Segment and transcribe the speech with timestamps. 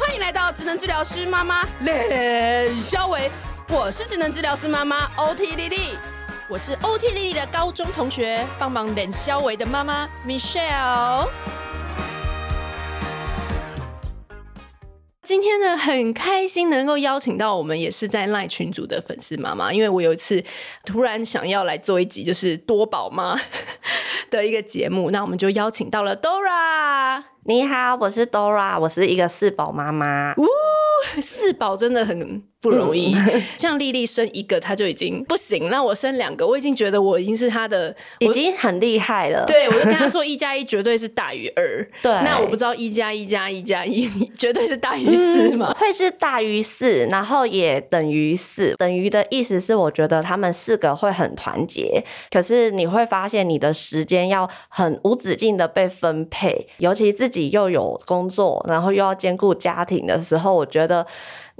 [0.00, 3.30] 欢迎来到职能治疗师妈妈冷肖喂，
[3.68, 5.90] 我是职能治疗师妈妈 OT 莉莉，
[6.48, 11.28] 我是 OT 莉莉的高中同学，帮忙冷肖喂的妈妈 Michelle。
[15.22, 20.42] 今天呢，很开心能够邀请到我们也是在 LINE 群组的粉丝妈妈，因为我有一次
[20.86, 23.38] 突然想要来做一集就是多宝妈
[24.30, 26.79] 的一个节目，那我们就邀请到了 Dora。
[27.44, 30.34] 你好，我是 Dora，我是一个四宝妈妈。
[30.36, 30.46] 呜
[31.22, 35.70] 四宝真的很不容易，嗯、 像丽丽生一个，她就已经不行。
[35.70, 39.44] 那我生两个，我已经觉得我已经是她的，已经很厉害了。
[39.46, 41.82] 对，我就跟她说，一加一绝对是大于二。
[42.02, 45.74] 对，那我不知道一加一加一加一绝对是大于四吗？
[45.78, 48.74] 会是大于四，然后也等于四。
[48.76, 52.04] 等于的意思是，我觉得他们四个会很团结。
[52.30, 61.06] 可是你会发现，你的时间要很无止境的被分配，尤其自己又有工作，然后又要兼顾家庭的时候，我觉得。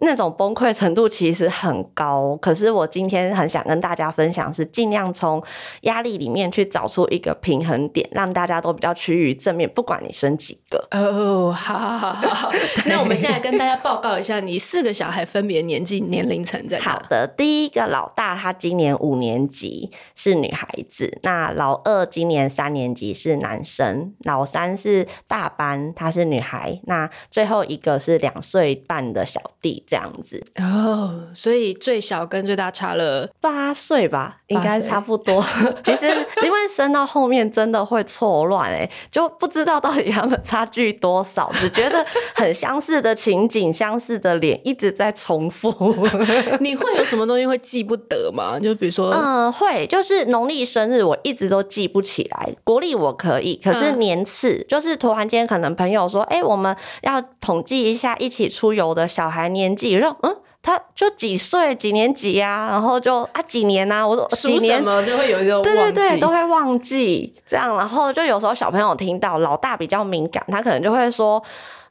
[0.00, 5.42] 那种崩溃程度其实很高，可是我今天很想跟大家分享，是尽量从
[5.82, 9.68] 压力里面去找出一个平衡点，让大家都比较趋于正面。
[9.68, 12.52] 不管你生几个 哦，好好好好。
[12.86, 16.84] 那我们现在跟大家报告一下，你四个小孩分别年纪年龄层在哪？
[16.84, 29.84] 好的，第一个老大他今年五年级是女孩子，那老二今年三年级是男生，老三是大班，她是女孩，那最后一个是两岁半的小弟。
[29.90, 35.44] 这样子哦，oh, 所以最小跟最大差了八岁吧，应该差不多。
[35.82, 36.06] 其实
[36.44, 45.74] 因为生到后面真的会错乱哎，就不知道到底他们差距多少，只觉得很相似的情景、相似的脸一直在重复。
[46.60, 48.60] 你会有什么东西会记不得吗？
[48.60, 59.76] 就比如说，嗯，会，就是农历生日我一直都记不起来，国历我可以，可是年次、嗯、就是突然间可能朋友说，哎、欸，我们要统计一下一起出游的小孩年。
[59.80, 60.14] 几肉？
[60.22, 62.70] 嗯，他就几岁几年级呀、啊？
[62.72, 64.06] 然后就啊几年啊？
[64.06, 67.76] 我说几年什么就会有一种对对对，都会忘记这样。
[67.76, 71.42] 然后就有时候小朋友听到老大比较敏感，他可能就会说。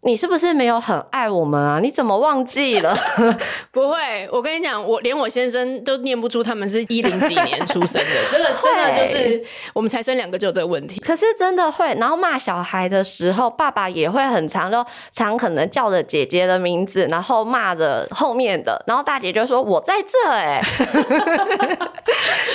[0.01, 1.79] 你是不是没有很爱我们啊？
[1.81, 2.97] 你怎么忘记了？
[3.69, 9.43] 不会，我跟你讲，我连我先生都念不出他们是一零几年出生的， 真的真的就是
[9.73, 11.01] 我们才生两个就有这个问题。
[11.01, 20.85] 可是真的会，然后骂小孩的时候，爸爸也会很常就常可能叫着姐姐的名字，然后骂着后面的，然后大姐就说我在这哎、欸，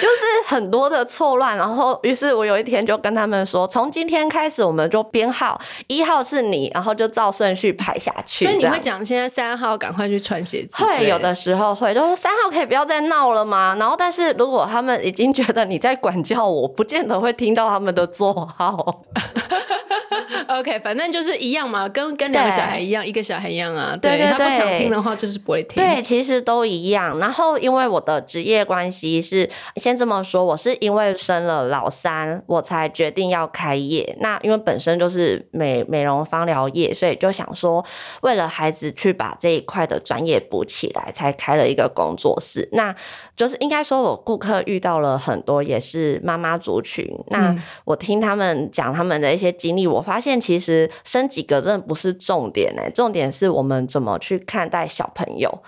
[0.00, 1.58] 就是很多的错乱。
[1.58, 7.33] 然后于是我有一天就跟他们说，从今天开始我们就编号，一号是你，然后就照。
[7.36, 10.84] 顺序排下去，所以你会讲现在三号赶快去穿鞋子。
[10.84, 13.76] 会有的时候会，就说三号可以不要再闹了吗？
[13.78, 19.02] 然后，但是如果他们已经觉得你在管教我，不见得会听到他们的座号。
[20.48, 23.96] OK，反正就是一样嘛，跟跟两个小孩一样，一个小孩一样啊。
[24.00, 25.82] 对，对对对，他不想听的话就是不会听。
[25.82, 27.18] 对，其实都一样。
[27.18, 34.16] 然后因为我的职业关系是，先这么说，我是因为生了老三，我才决定要开业。
[34.20, 37.84] 那因为本身就是美美容芳疗业，所以就想说，
[38.22, 42.68] 为了孩子去把这一块的专业补起来，才开了一个工作室。
[42.72, 42.94] 那
[43.36, 47.10] 就是应该说，我顾客遇到了很多也是妈妈族群。
[47.28, 50.34] 那我听他们讲他们的一些经历，我发现。
[50.44, 55.62] 其实生几个真的不是重点哎，重点是我们怎么去看待小朋友，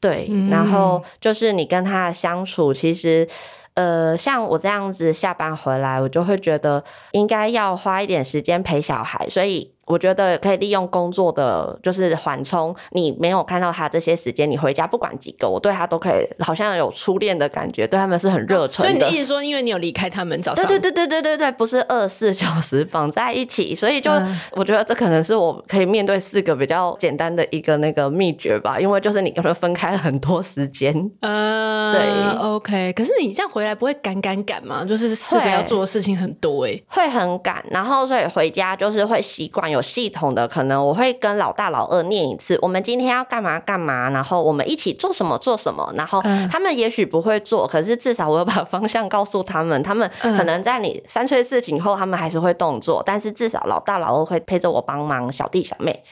[0.00, 3.26] 对，嗯、然后就是你跟他的相处，其实
[3.72, 9.72] 呃，像我这样子下班回来，我就会觉得应该要花一点时间陪小孩，所以。
[9.88, 18.88] 我觉得可以利用工作的就是缓冲，你没有看到他这些时间，你回家不管几个，我对他都可以好像有初恋的感觉，对他们是很热忱的。
[18.88, 20.66] 所以你的意思说，因为你有离开他们早上？
[20.66, 24.10] 对对对对对对对，不是二十四小时绑在一起，所以就
[24.52, 30.94] 我觉得这可能是我可以面对四个比较简单的一个那个秘诀吧，因为就是你跟他们分开了很多时间。
[31.20, 32.92] 嗯，对，OK。
[32.92, 34.84] 可是你这样回来不会赶赶赶吗？
[34.84, 39.77] 就是四个要做的事情很多哎，会很赶，然后所以回家就是会习惯有。
[39.78, 46.20] 有系统的，可能我会跟老大老二念一次，我们今天要干嘛干嘛，然后我们一起做什么做什么，然后
[46.50, 56.02] 他们也许不会做，可是至少我有把方向告诉他们，他们可能在你三岁事情后，他们还是会动作，但是至少老大老二会陪着我帮忙，小弟小妹。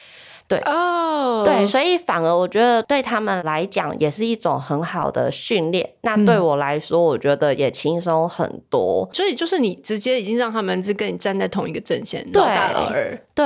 [0.48, 1.44] 对哦，oh.
[1.44, 5.90] 对，所以反而我觉得对他们来讲也是一种很好的训练。
[6.02, 9.10] 那对我来说，我觉得也轻松很多。
[9.12, 13.18] 所以就是你直接已经让他们是跟你站在同一个阵线，对老大老二。
[13.36, 13.44] 对，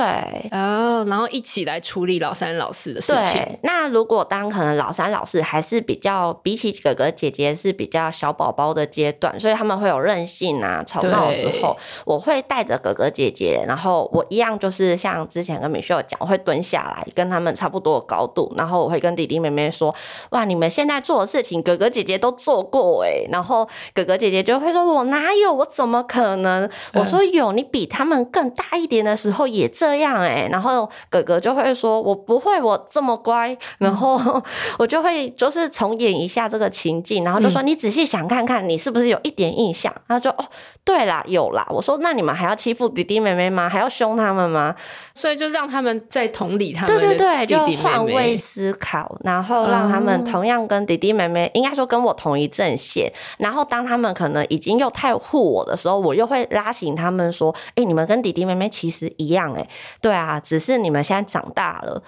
[0.51, 3.41] 哦，然后一起来处理老三老四的事情。
[3.41, 19.93] 对，那如果当可能老三老四还是比较比起哥哥姐姐是比较小宝宝的阶段，所以他们会有任性啊、吵闹的时候，我会带着哥哥姐姐，然后我一样就是像之前跟米秀讲，我会蹲下来跟他们差不多的高度，然后我会跟弟弟妹妹说
[20.31, 25.53] ：“哇，你们现在做的事情，哥哥姐姐都做过哎。”然后哥哥姐姐就会说：“我哪有？
[25.53, 34.19] 我怎么可能？”我说：“有，你比他们更大一点的时候也这样哎。”然后哥哥就会说：“我不会，我这么乖。”然后
[34.77, 40.45] 我就会就是重演一下这个情境，然后就说：“你仔细想看看，你是不是有一点印象？”他就哦，
[40.83, 41.65] 对啦，有啦。
[41.69, 43.67] 我说：“那你们还要欺负弟弟妹妹吗？
[43.67, 44.75] 还要凶他们吗？”
[45.15, 53.11] 所以就让他们在同理他们对对对，就换位思考，然后让他们同样跟弟弟妹妹，应该说跟我同一阵线。
[53.37, 59.67] 然后当他们可能已经又太护我的时候，我又会拉醒他们说：“哎，你们跟弟弟妹妹其实一样，哎，
[60.01, 62.01] 对啊，只是你们现在长大了。”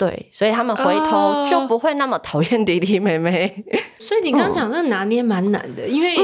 [0.00, 3.52] 对，所以他们回头就不会那么讨厌弟弟妹妹。
[3.70, 6.16] 哦、 所以你刚刚讲这拿捏蛮难的，嗯、因为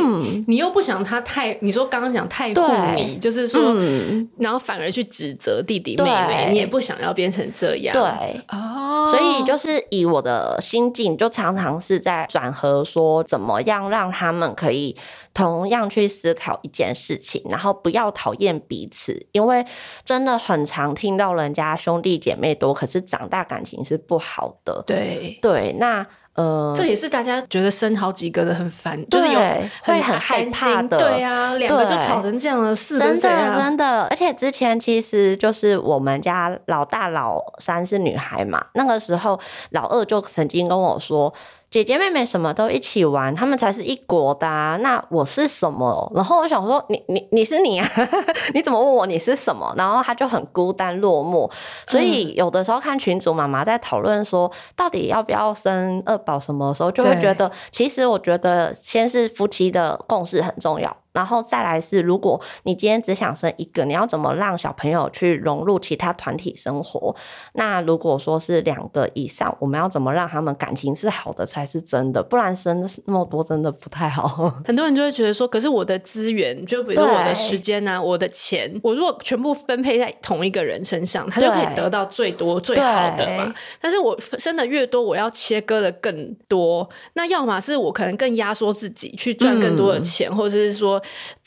[0.46, 2.60] 你又不想他太，你说刚刚讲太护
[2.94, 7.92] 你，对就是说，嗯、然后反而去指责弟弟妹妹，你也不想要变成这样。
[7.92, 14.96] 对，哦，所以就是以我的心境，就常常是在转和，说怎么样让他们可以。
[15.36, 19.62] 同样去思考一件事情，然后不要讨厌彼此，因为
[20.02, 24.82] 真的很常听到人家兄弟姐妹多，可是长大感情是不好的。
[24.86, 26.06] 对对，那
[26.36, 29.40] 呃，这也是大家觉得生好几个的很烦，对就是有
[29.82, 30.96] 会很害怕的。
[30.96, 39.38] 对啊，两个就吵成这样了，四个真的真的，而且之前其实就是我们家老大老三是女孩嘛，那个时候
[39.72, 41.34] 老二就曾经跟我说。
[41.68, 44.76] 姐姐妹妹什么都一起玩，他们才是一国的啊。
[44.80, 46.10] 那我是什么？
[46.14, 47.90] 然后我想说，你你你是你啊？
[48.54, 49.74] 你怎么问我你是什么？
[49.76, 51.50] 然后他就很孤单落寞。
[51.86, 60.96] 所以有的时候看群主妈妈在讨论说，到底要不要生二宝什么的时候，就会觉得，其实我觉得先是夫妻的共识很重要。
[61.16, 67.16] 然后再来是，如果你今天只想生一个，你要怎么让小朋友去融入其他团体生活？
[67.54, 72.22] 那如果说是两个以上，我们要怎么让他们感情是好的才是真的？
[72.22, 74.54] 不然生那么多真的不太好。
[74.66, 83.54] 很多人就会觉得说，可是我的资源，就比如说我的时间啊，我的钱，我如果全部分配在同一个人身上，他就可以得到最多最好的嘛。
[83.80, 91.02] 但是我生的越多，我要切割的更多，那要么是我可能更压缩自己去赚更多的钱，嗯、或者是说。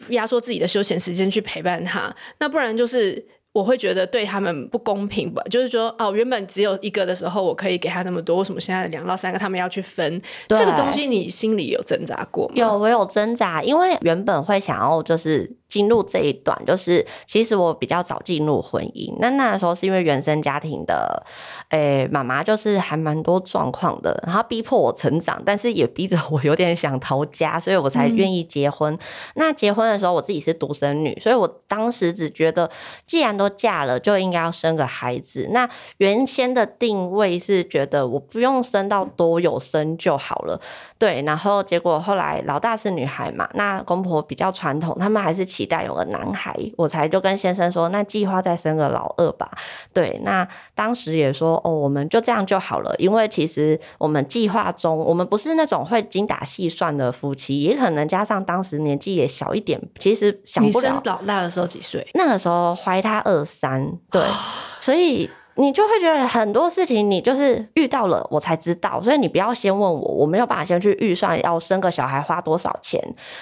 [0.09, 5.41] 压缩自己的休闲时间去陪伴他，那不然就是我会觉得对他们不公平吧？
[5.49, 10.21] 就是说，哦，原本只有一个的时候，我可以给他那么多，为什么现在两到三个他们要去分？
[10.47, 12.53] 这个东西你心里有挣扎过吗？
[12.55, 15.58] 有，我有挣扎，因为原本会想要就是。
[15.69, 19.15] 进入这一段，就是其实我比较早进入婚姻。
[19.19, 21.23] 那那时候是因为原生家庭的，
[21.69, 28.97] 诶、妈妈就是还蛮多状况的，然后逼迫我成长，但是也逼着我有点想逃家，所以我才愿意结婚。
[29.35, 32.67] 那结婚的时候，我自己是独生女，所以我当时只觉得，
[33.05, 35.47] 既然都嫁了，就应该要生个孩子。
[35.51, 40.59] 那原先的定位是觉得我不用生到多有生就好了，
[40.97, 41.21] 对。
[41.27, 45.58] 然后结果后来老大是女孩嘛，那公婆比较传统，他们还是。
[45.59, 49.51] 期待有个男孩，我才就跟先生说，那计划再生个老二吧。
[49.91, 60.87] 对，那当时也说，哦，我们就这样就好了，因为其实我们计划中，我们不是那种会精打细算的夫妻，也可能加上当时年纪也小一点，其实想不了。
[60.87, 62.07] 你生老大的时候几岁？
[62.13, 64.23] 那个时候怀他二三，对，
[64.79, 65.29] 所以。
[65.59, 72.99] 你就会觉得很多事情，你就是遇到了我才知道，所以你不要先问我，我没有办法先去预算要生个小孩花多少钱，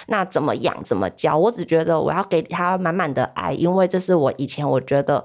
[0.08, 5.24] 那怎么养怎么教，我只觉得我要给他满满的爱，因为这是我以前我觉得。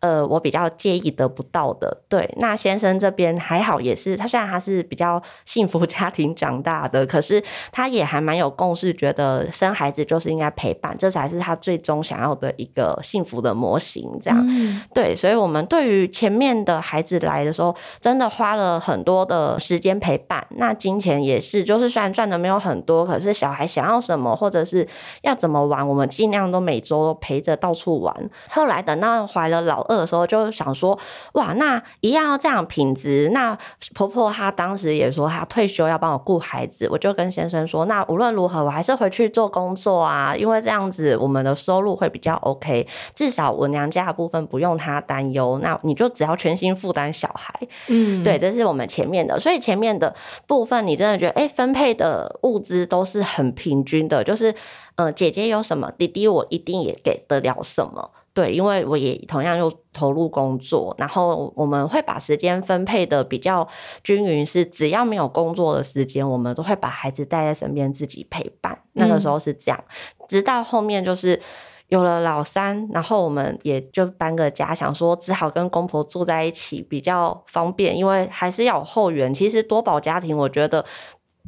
[0.00, 2.32] 呃，我比较介意得不到的，对。
[2.38, 14.10] 那先生这边还好，也是他虽然他是比较幸福家庭长大的，可是他也还蛮有共识，觉得生孩子就是应该陪伴，这才是他最终想要的一个幸福的模型。
[14.22, 15.14] 这样，嗯、对。
[15.14, 20.46] 所以，我们对于前面的孩子来的时候，真的花了很多的时间陪伴。
[20.52, 24.88] 那金钱也是，就是虽然赚的没有很多，可是小孩想要什么，或者是
[25.20, 28.30] 要怎么玩，我们尽量都每周都陪着到处玩。
[28.48, 29.89] 后来等到怀了老。
[29.90, 30.96] 二的时候就想说，
[31.32, 33.28] 哇，那一样要这样品质。
[33.34, 33.58] 那
[33.94, 36.88] 婆婆她当时也说，她退休要帮我顾孩子。
[36.88, 42.86] 我就跟先生说，那无论如何，我还是回去做工作啊，因为这样子我们的收入会比较 OK。
[43.14, 45.58] 至少我娘家的部分不用她担忧。
[45.62, 47.52] 那你就只要全心负担小孩。
[47.88, 49.40] 嗯，对，这是我们前面的。
[49.40, 50.14] 所以前面的
[50.46, 54.54] 部分，你真的觉得，哎、欸，分配的物资都是很平均的，就是。
[54.96, 58.10] 嗯，姐姐有什么，弟弟我一定也给得了什么。
[58.32, 63.66] 对，因为我也同样又投入工作，然后我们会把时间分配的比较
[64.04, 68.78] 均匀，是只要没有工作的时间，我们都会把孩子带在身边自己陪伴。
[68.92, 71.40] 那个时候是这样，嗯、直到后面就是
[71.88, 79.34] 有了老三，然后我们也就搬个家，想说只好跟公婆住在一起比较方便，因为还是要有后援。
[79.34, 80.84] 其实多宝家庭，我觉得。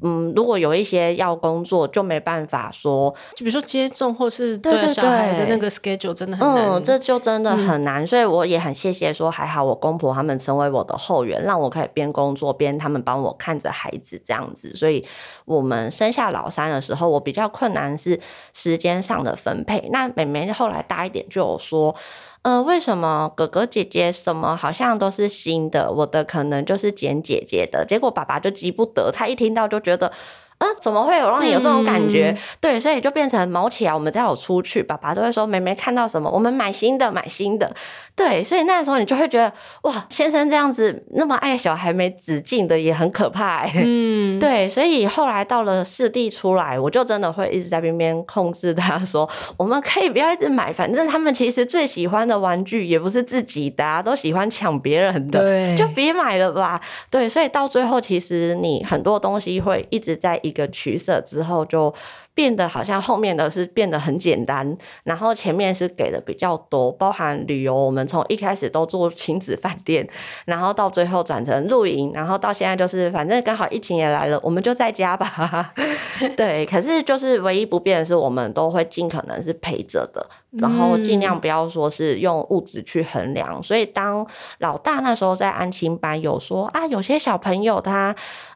[0.02, 8.02] 嗯，如果有一些要工作，就没办法说，就比如说接种或是对小孩的那个 schedule 真的很难，嗯，这就真的很难。
[8.02, 14.74] 嗯、所以我也很谢谢说，还好我公婆他们成为我的后援，让我可以边工作边他们帮我看着孩子这样子。
[14.74, 15.04] 所以
[15.44, 18.18] 我们生下老三的时候，我比较困难是
[18.52, 19.88] 时间上的分配。
[19.92, 21.94] 那妹妹后来大一点就有说。
[22.42, 30.12] 呃，为什么哥哥姐姐什么好像都是新的，我的可能就是捡姐姐的，结果爸爸就急不得，他一听到就觉得。
[30.58, 32.30] 啊，怎么会有让你有这种感觉？
[32.30, 33.92] 嗯、对，所以就变成毛起来。
[33.92, 37.74] 我们再有出去，爸爸都会说：“妹妹看到什么，我们买新的，买新的。”
[38.14, 39.52] 对，所以那时候你就会觉得，
[39.82, 43.66] 哇，先生这样子那么爱小孩没止境的，也很可怕。
[43.74, 49.26] 嗯， 对，所以后来到了四弟出来，我就真的会一直在边边控制他说
[49.56, 56.78] ：“我们可以不要一直买，反正他们其实最喜欢的玩具也不是自己的，啊，都喜欢抢别人的，对，就别买了吧。”
[57.08, 60.38] 对，所以到最后，其实你很多东西会一直在。
[60.42, 61.94] 一个取舍之后，就
[62.34, 70.08] 变得好像后面的是变得很简单，然后前面是给的比较多，包含旅游，我们从一开始都做亲子饭店，
[70.46, 75.72] 然后到最后转成露营，然后到现在就是反正刚好疫情也来了，我们就在家吧。
[76.36, 80.26] 对，可是就是唯一不变的是，我们都会尽可能是陪着的，
[80.58, 83.54] 然后尽量不要说是用物质去衡量。
[83.56, 84.26] 嗯、所以当
[84.58, 88.14] 老大那时候在安亲班有说啊，有些小朋友他。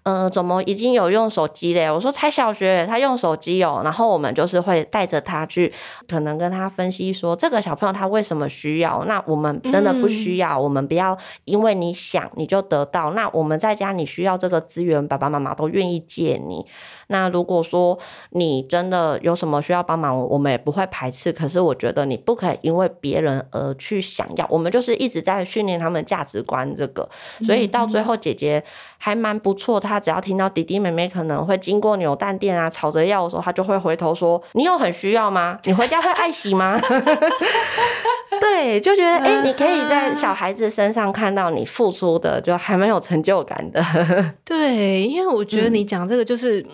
[0.09, 1.91] 嗯、呃，怎么已经有用手机嘞？
[1.91, 3.81] 我说才小学，他用手机哦。
[3.83, 5.73] 然后我们就是会带着他去，
[6.07, 9.05] 可能跟他分析说，这个小朋友他为什么需要？
[9.07, 13.15] 那我们真的不需要，嗯、我们不要因为你想你就得到。
[13.15, 16.65] 那我们在家你需要这个资源，爸爸妈妈都愿意借你。
[17.09, 17.99] 那如果说
[18.31, 21.33] 你真的有什么需要帮忙，我们也不会排斥。
[21.33, 24.47] 可是我觉得觉得你不可以因为别人而去想要。
[24.51, 27.09] 我们就是一直在训练他们价值观，这个。
[27.45, 28.63] 所以到最后，姐姐
[28.99, 29.79] 还蛮不错。
[29.79, 35.59] 她只要听到弟弟妹妹可能会经过扭蛋店啊，吵着要的时候，她就会回头说：“你有很需要吗？
[35.65, 36.81] 你回家会爱惜吗？”
[38.41, 43.83] 对，就觉得哎、你可以在小孩子身上看到你付出的，就还蛮有成就感的。
[44.45, 46.67] 对，因为我觉得你讲这个就是。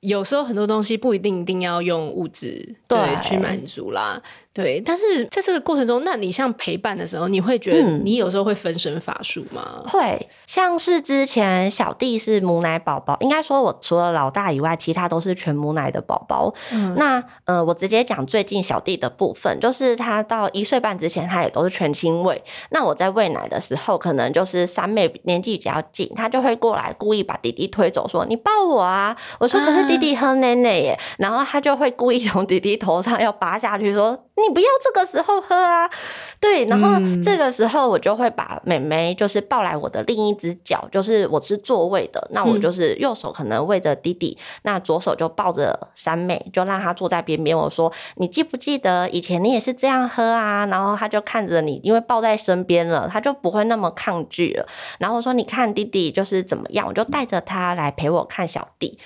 [0.00, 4.20] 有时候很多东西不一定一定要用物质对，对去满足啦。
[4.54, 9.82] 对，但是在这个过程中，那你像陪伴的时候，你会觉得你有时候会分身乏术吗？
[9.84, 16.52] 嗯、会，像是之前小弟是母奶宝宝，应该说我除了老大以外，其他都是全母奶的宝宝。
[16.72, 22.42] 嗯、那呃，我直接讲最近小弟的部分，就是他到一岁半之前，他也都是全亲喂。
[22.70, 34.24] 那我在喂奶的时候，可能就是三妹年纪比较近，他就会过来故意把弟弟推走，说：“你抱我啊！”我说：“可是弟弟喝奶奶耶。”然后他就会故意从弟弟头上要拔下去，说。
[34.40, 35.90] 你不要这个时候喝啊，
[36.38, 36.92] 对，然后
[37.24, 47.56] 这个时候我就会把妹妹就是抱来我的另一只脚，就是我是座位的，那我就是右手可能喂着弟弟，那左手就抱着三妹，就让她坐在边边。
[47.56, 50.64] 我说，你记不记得以前你也是这样喝啊？
[50.66, 54.64] 然后他就看着你，因为抱在身边了，他就不会那么抗拒了。
[55.00, 58.96] 然后我说，你看弟弟就是怎么样，我就带着他来陪我看小弟。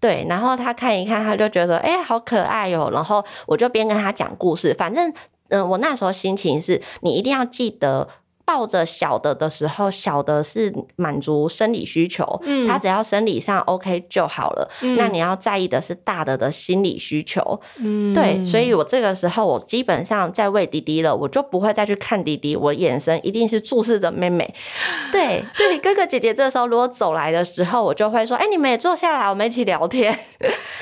[0.00, 2.90] 对，然后他看一看，他就觉得哎，好可爱哟。
[2.92, 5.12] 然后我就边跟他讲故事，反正
[5.48, 8.08] 嗯、我那时候心情是，你一定要记得。
[8.46, 14.70] 抱着小的的时候，小的是满足生理需求，嗯，他只要生理上 OK 就好了。
[14.82, 18.46] 嗯，那你要在意的是大的的心理需求，嗯，对。
[18.46, 24.54] 所以我这个时候，我基本上在喂弟弟了，我就不会再去看弟弟，我眼神一定是注视着妹妹。
[25.10, 30.16] 对，对，哥哥姐姐这时候如果走来的时候，我就会说：“哎、欸，你们也坐下来，我们一起聊天。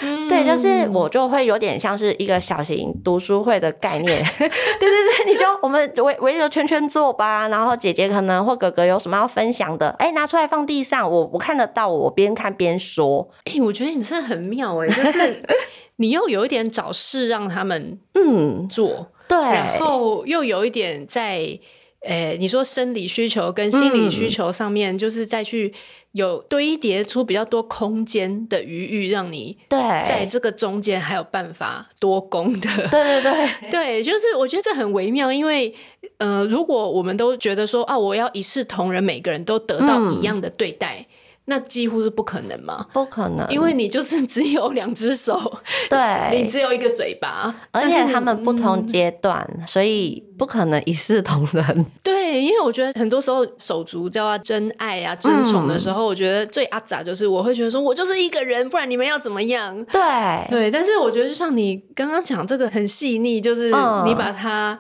[0.03, 4.23] 嗯” 对，就是我就会有点像是一个小型读书会的概念。
[4.37, 4.91] 对对
[5.25, 7.49] 对，你就我们围围着圈圈坐吧。
[7.57, 13.31] 然后姐姐可能或哥哥有什么要分享的，哎，拿出来放地上，我我看得到，我边看边说。
[13.45, 15.43] 哎，我觉得你真的很妙哎， 就是
[15.97, 21.59] 你又有一点找事让他们嗯做，对，然后又有一点在。
[22.07, 25.73] 诶，你说生理需求跟心理需求上面，就是再去
[26.15, 32.69] 有堆叠出比较多空间的余裕，让你对在这个中间还有办法多攻的。
[32.89, 35.75] 对对对 对，就是我觉得这很微妙，因为
[36.19, 41.05] 呃，如果我们都觉得说啊，我要一视同仁，每个人都得到一样的对待。
[41.47, 42.87] 嗯那几乎是不可能嘛？
[42.95, 45.39] 不可能，因为你就是只有两只手，
[45.91, 45.99] 对，
[46.33, 51.87] 你只有一个嘴巴，而且他们不同阶段，嗯、所以不可能一视同仁。
[52.03, 59.85] 对，因为我觉得很多时候手足叫啊真爱啊、争宠的时候，嗯、我觉得最阿杂就是我会觉得说，我就是一个人，不然你们要怎么样？
[59.93, 60.01] 对
[60.49, 63.67] 对，但是我觉得就像你刚刚讲这个很细腻，就是
[64.07, 64.79] 你把它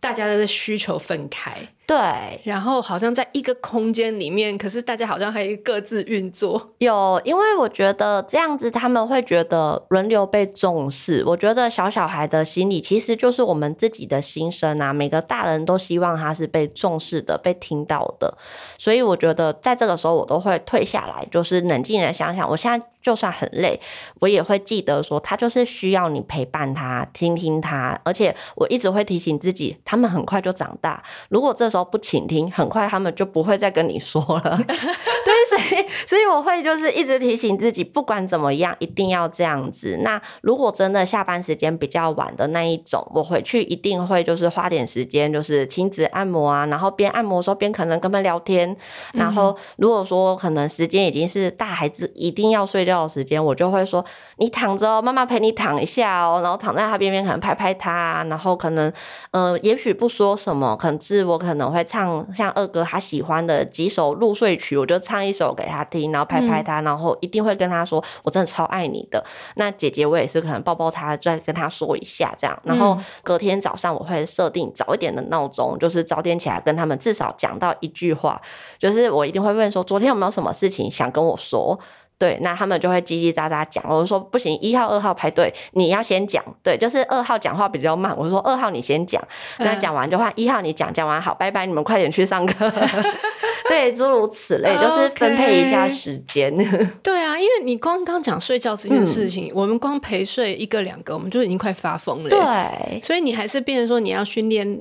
[0.00, 1.56] 大家的需求分开。
[1.90, 6.70] 对，然后好像在一个空间里面，可是大家好像还各自运作。
[6.78, 11.24] 有，因为我觉得这样子他们会觉得轮流被重视。
[11.26, 18.32] 我觉得小小孩的心理其实就是我们自己的心声啊，每个大人都希望他是被重视的、被听到的。
[18.78, 23.80] 所以我觉得在这个时候，我都会退下来，就是冷静的想想，我现在就算很累，
[24.20, 31.02] 我也会记得说，他就是需要你陪伴他、听听他，而且我一直会提醒自己，他们很快就长大。
[31.28, 34.56] 如果这时候不倾听，很快他们就不会再跟你说了。
[34.66, 39.98] 对，所以所以我会就是一直提醒自己，不管怎么样，一定要这样子。
[40.02, 48.76] 那如果真的下班时间比较晚的那一种，我回去一定会就是花点时间，就是亲子按摩啊，然后边按摩的时候边可能跟他们聊天。
[49.12, 54.04] 然后如果说可能时间已经是大孩子一定要睡觉的时间，我就会说
[54.36, 58.88] 你躺着哦，妈妈陪你躺一下哦，然后躺在他边边，可能拍拍他，然后可能
[59.32, 69.24] 嗯、呃，也许不说什么，可能是我可能会唱像二哥他喜欢的几首入睡曲，我就唱一首给他听，然后拍拍他，然后一定会跟他说我真的超爱你的。
[69.56, 72.58] 那姐姐我也是可能抱抱他，再跟他说一下这样。
[72.64, 78.40] 然后隔天早上我会设定早一点的闹钟，就是早点起来跟他们至少讲到一句话，
[78.78, 81.78] 就是我一定会问说昨天有没有什么事情想跟我说。
[82.20, 83.82] 对，那他们就会叽叽喳喳讲。
[83.88, 86.44] 我就说不行，一号、二号排队，你要先讲。
[86.62, 88.14] 对，就是二号讲话比较慢。
[88.14, 89.26] 我说二号你先讲，
[89.60, 92.70] 那讲完就换一号你讲，讲完好，拜拜，你们快点去上课。
[93.70, 96.52] 对，诸如此类，就是分配一下时间。
[96.52, 96.90] Okay.
[97.02, 102.28] 对啊，因为你光刚讲睡觉这件事情，嗯、我们光陪睡一个两个，我们就已经快发疯了。
[102.28, 104.78] 对，所以你还是变成说你要训练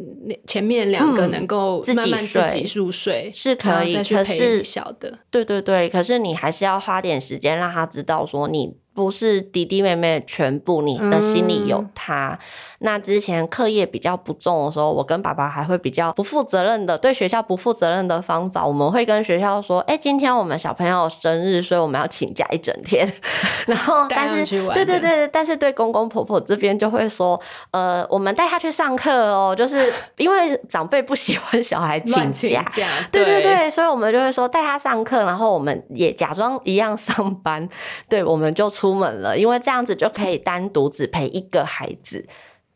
[0.48, 5.14] 前面两个能够慢慢自己入睡，嗯、是可以，再去陪小的。
[5.30, 8.76] 对对对，可是你还是要花点直接让他知道说你。
[8.94, 12.30] 不是弟弟妹妹的全部，你的心里有他。
[12.32, 12.40] 嗯、
[12.80, 23.10] 那之前课业比较不重的时候，我跟爸爸还会比较不负责任的，对学校不负责任的方法，我们会跟学校说：“哎、欸，今天我们小朋友生日，所以我们要请假一整天。
[23.68, 27.40] ”然后，但是对对对，但是对公公婆婆这边就会说
[27.72, 32.66] ：“呃，我们带他去上课哦，就是因为长辈不喜欢小孩请假。
[32.68, 37.70] 请假” 对对对，所以我们就会说带他上课，然后我们也假装一样上班。
[38.10, 38.89] 对，我们就出。
[38.90, 42.26] 出门了，因为这样子就可以单独只陪一个孩子。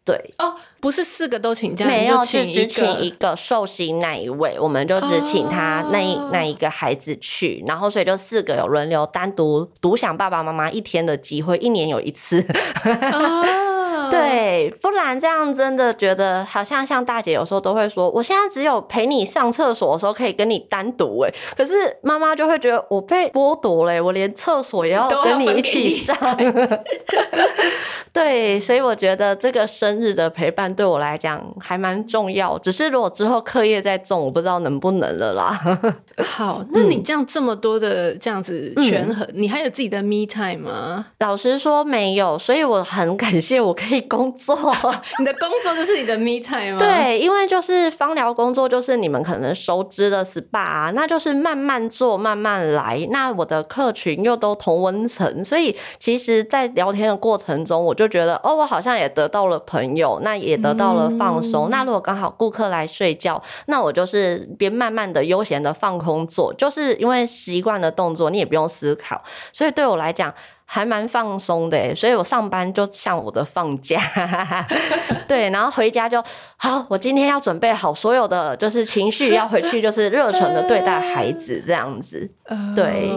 [0.05, 0.15] 对。
[0.37, 12.45] 哦，不是四个都请假，没有，请就只请一个寿星那一位，我们就只请他那一、哦、那一个孩子去，然后所以就四个有轮流单独独享爸爸妈妈一天的机会，一年有一次。
[12.85, 13.72] 哦
[14.13, 26.15] 对，不然这样真的觉得好像像大姐有时候都会说，我现在只有陪你上厕所的时候可以跟你单独哎，可是妈妈就会觉得我被剥夺了，我连厕所也要跟你一起上。
[28.13, 35.79] 对，所以我觉得这个生日的陪伴对我来讲还蛮重要，只是如果之后课业再重，我不知道能不能了啦。
[36.23, 41.07] 好，那你这样这么多的这样子权衡，嗯、你还有自己的 me time 吗？
[41.19, 44.55] 老实说没有，所以我很感谢我可以工作。
[45.17, 46.79] 你的工作就是你的 me time 吗？
[46.79, 53.07] 对，因为就是芳疗工作，就是你们可能熟知的 SPA 啊，那就是慢慢做，慢慢来。
[53.09, 61.69] 那我的客群又都同温层，所以其实，在聊天的过程中，我就觉得哦，我好像也得到了朋友，那也得到了放松。
[61.69, 65.93] 嗯、那如果刚好顾客来睡觉，那我就是边慢慢的悠闲的放。
[65.93, 70.33] 空做就是因为习惯的动作，你也不用思考，所以对我来讲。
[70.73, 74.01] 还蛮放松的，所以我上班就像我的放假，
[75.29, 76.19] 对，然后回家就
[76.57, 76.83] 好。
[76.89, 82.27] 我今天要准备好所有的，就是情绪要回去，就是热忱的对待孩子这样子。
[82.75, 83.07] 对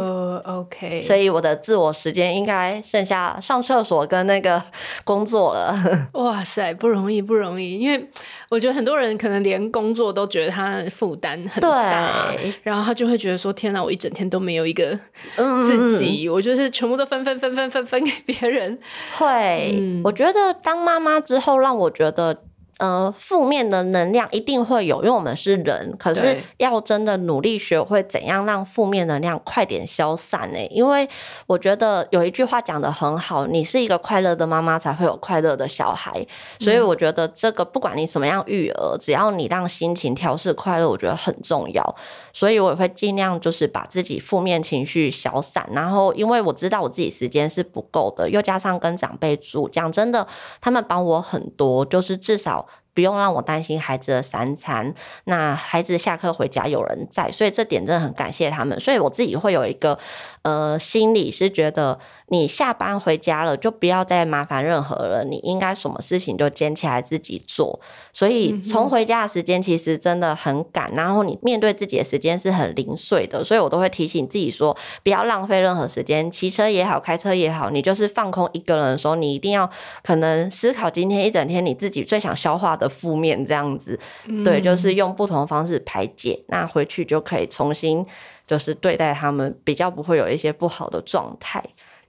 [0.44, 1.00] ，OK。
[1.02, 4.62] 所以我的自我时间应该剩下上厕所跟那个
[5.04, 5.74] 工作了。
[6.12, 7.78] 哇塞，不容易，不容易。
[7.78, 8.06] 因为
[8.50, 14.96] 我觉得很多人可能连工作都觉得他负担很大，对，然后他就会觉得说：“天哪，我一整天都没有一个
[15.36, 18.78] 自己，嗯、我就是全部都分分分。”分分分分给别人，
[19.18, 22.42] 会，嗯、我觉得当妈妈之后，让我觉得。
[22.78, 25.96] 呃，负面的能量一定会有，因为我们是人。
[25.98, 30.58] 可是要真的努力学会怎样让负面能量快点消散呢？
[30.68, 31.08] 因为
[31.46, 36.12] 我觉得有一句话讲得很好，你是一个快乐的妈妈，才会有快乐的小孩。
[36.60, 41.96] 所以我觉得这个不管你怎么样育儿，只要你让心情调试快乐，我觉得很重要。
[42.36, 45.66] 所以我也会尽量就是把自己负面情绪消散。
[45.72, 50.26] 然后，因为我知道我自己时间是不够的，又加上跟长辈住，讲真的，
[50.60, 52.66] 他们帮我很多，就是至少。
[52.96, 54.94] 不用让我担心孩子的三餐，
[55.24, 58.80] 那孩子下课回家有人在，所以这点真的很感谢他们。
[58.80, 59.98] 所以我自己会有一个
[60.40, 67.78] 呃心理是觉得，你下班回家了就不要再麻烦任何人，你应该什么事情就捡起来自己做。
[68.16, 74.74] 所以从回家的时间其实真的很赶，然后你面对自己的时间是很零碎的，所以我都会提醒自己说，
[75.04, 79.70] 不要浪费任何时间，骑车也好，开车也好，你就是放空一个人的时候，你一定要
[80.02, 82.86] 可能思考今天一整天你自己最想消化的。
[82.96, 83.98] 负面这样子，
[84.42, 88.06] 对，就是用不同的方式排解，那回去就可以重新
[88.46, 91.62] 就是对待他们，比较不会有一些不好的状态。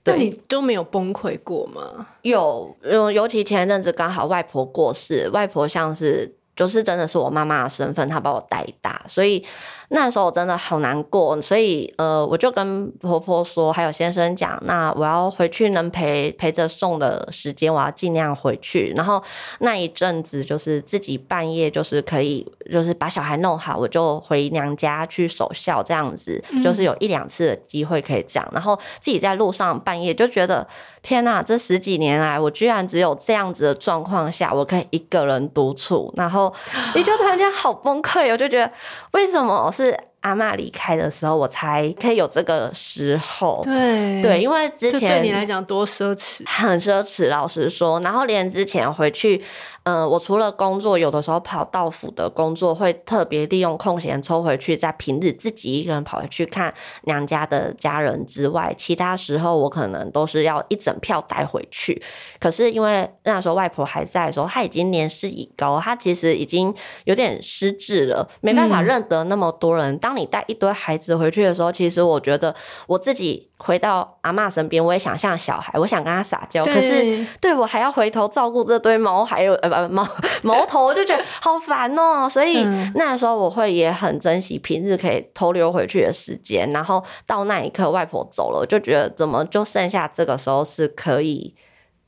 [0.08, 2.08] 对，那你都没有崩溃过吗？
[2.22, 9.46] 有，尤其前一阵子刚好外婆过世，外婆像是就是真的是我妈妈的身份，她把我带大，所以。
[9.90, 18.94] 那时候我真的好难过，所以呃，我就跟婆婆说，还有先生讲，那我要回去能陪陪着送的时间，我要尽量回去。
[18.98, 19.24] 然后
[19.60, 28.50] 那一阵子就是自己半夜就是可以，就是把小孩弄好，我就回娘家去守孝，这样子，就是有一两次的机会可以这样。
[28.52, 30.68] 然后自己在路上半夜就觉得，
[31.02, 36.54] 天哪，这十几年来我居然只有这样子的状况下，我可以一个人独处，然后
[36.94, 38.70] 你就突然间好崩溃，我就觉得
[39.14, 39.72] 为什么？
[39.78, 43.62] 是阿妈离开的时候，我才可以有这个时候。
[43.64, 47.30] 对对，因为之前对你来讲多奢侈，很奢侈。
[47.30, 49.44] 老实说，然后连之前回去。
[49.88, 56.74] 嗯、呃，我除了工作，有的时候跑到府的工作，会特别利用空闲抽回去，在平日自己一个人跑回去看
[57.04, 62.02] 娘家的家人之外，其他时候我可能都是要一整票带回去。
[62.38, 69.94] 可是因为那时候外婆还在的时候，她已经年事已高，她其实已经有点失智了，没办法认得那么多人。
[69.94, 72.54] 嗯、当你带一堆孩子回去的时候，其实我觉得
[72.88, 73.48] 我自己。
[73.60, 80.08] 回到阿妈身边，我也想像小孩，我想跟他撒娇，可是对我还要回头照顾这堆猫，还有呃不毛
[80.44, 82.30] 毛头，我就觉得 好烦哦。
[82.30, 82.64] 所以
[82.96, 91.54] 那时候我会也很珍惜平日可以偷溜回去的时间，然后到那一刻外婆走了，我就觉得怎么就剩下这个时候是可以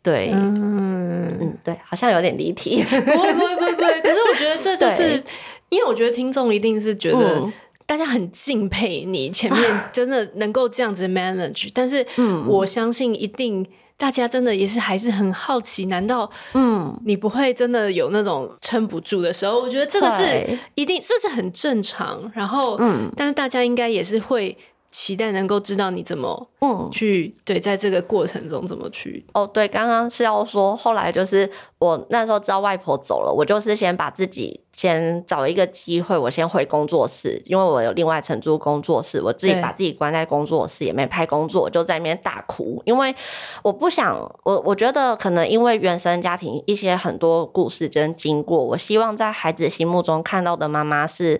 [0.02, 5.22] 对，嗯嗯对，好像有点离题，不会不会不会不会，可是我觉得这就 是
[5.68, 7.40] 因为我觉得听众一定是觉得。
[7.40, 7.54] 嗯
[7.90, 12.06] 大家很敬佩你，前面 真的能够这样子 manage，但是
[12.48, 13.66] 我相信一定
[14.00, 19.60] 大家真的也是还是很好奇，难道嗯你不会真的有那种撑不住的时候？
[19.60, 22.32] 我觉得这个是一定，这是很正常。
[22.34, 24.58] 然后嗯，但是大家应该也是会。
[24.92, 26.90] 期待能够知道你怎么嗯。
[26.92, 43.14] 去对，在这个过程中怎么去哦，对，刚刚是要说，后来就是我那时候知道外婆走了，我就是先把自己先找一个机会，我先回工作室，因为我有另外承租工作室，我自己把自己关在工作室，也没拍工作，就在那边大哭，因为
[43.62, 51.40] 我不想，我我觉得可能因为原生家庭一些很多故事真经过，我希望在孩子心目中看到的妈妈是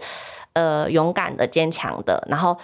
[0.54, 2.56] 呃勇敢的、坚强的，然后。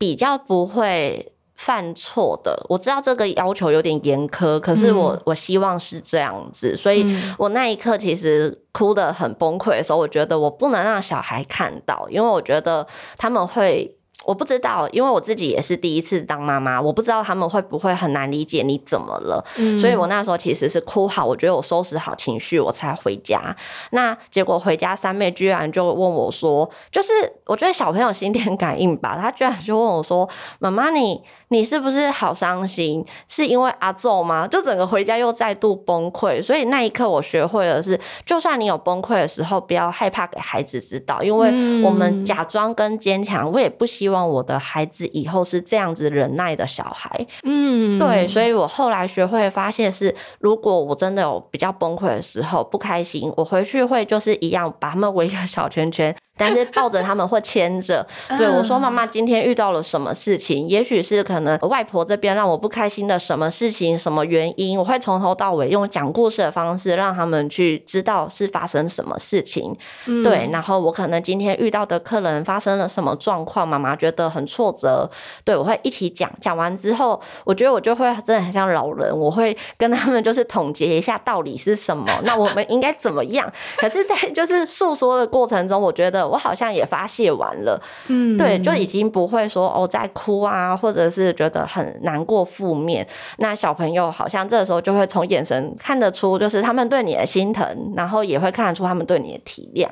[0.00, 7.04] 比较不会犯错的，我知道这个要求有点严苛，可是我、嗯、我希望是这样子，所以
[7.36, 12.86] 我那一刻其实哭得很崩溃的时候，我觉得我不能让小孩看到，因为我觉得
[13.18, 13.94] 他们会。
[14.24, 23.54] 我不知道，因为我自己也是第一次当妈妈，我不知道他们会不会很难理解你怎么了，嗯、所以我那时候其实是哭好，我觉得我收拾好情绪我才回家。
[23.92, 27.10] 那结果回家三妹居然就问我说，就是
[27.46, 30.28] 我觉得小朋友心电感应吧，他居然就问我说
[30.60, 33.04] ：“妈妈，你你是不是好伤心？
[33.26, 36.42] 是因为阿祖吗？”就整个回家又再度崩溃。
[36.42, 41.48] 所以那一刻我学会了是，就算你有崩溃的时候，不要害怕给孩子知道，因为
[41.82, 44.20] 我们假装跟坚强，我也不希望。
[44.20, 47.08] 希望我的孩子以后是这样子忍耐的小孩，
[47.44, 56.12] 嗯，对，所以我后来学会发现是，如果我真的有比较崩溃的时候，不开心，我回去会就是一样把他们围个小圈圈。
[56.36, 58.06] 但是抱着他们或牵着，
[58.38, 60.66] 对我说：“妈妈，今天遇到了什么事情？
[60.66, 64.78] 也许是可能外婆这边让我不开心的什么事情、什么原因？
[64.78, 69.76] 我会从头到尾用讲故事的方式让他们去知道是发生什么事情。
[70.24, 75.10] 对，然后我可能今天遇到的客人发生了什么状况，妈妈觉得很挫折。
[75.44, 76.30] 对，我会一起讲。
[76.40, 83.52] 讲完之后，我觉得我就会真的很像老人，我会跟他们就是统结一下道理是什么，那我们应该怎么样？
[83.76, 86.29] 可是，在就是诉说的过程中，我觉得。
[86.30, 93.06] 我好像也发泄完了，嗯，对，就已经不会说哦在哭啊，或者是觉得很难过、负面。
[93.38, 99.88] 那小朋友好像这个时候就会从眼神看得出，就是他们对你的心疼，然后也会看得出他们对你的体谅。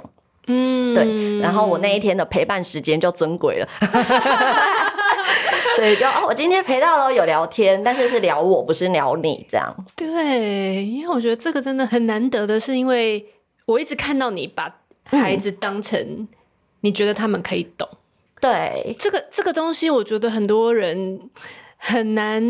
[0.47, 1.41] 嗯，对。
[1.41, 3.69] 然后我那一天的陪伴时间就珍贵了。
[5.77, 9.73] 对，就哦，我今天陪到了有聊天，但是是聊我，不是聊你这样。
[9.95, 13.25] 对，因为我觉得这个真的很难得的是，因为
[13.67, 14.69] 我一直看到你把
[15.09, 16.29] 孩子当成
[16.81, 17.89] 你觉得他们可以懂。
[17.91, 17.97] 嗯、
[18.41, 21.21] 对，这个这个东西，我觉得很多人。
[21.81, 22.43] 很难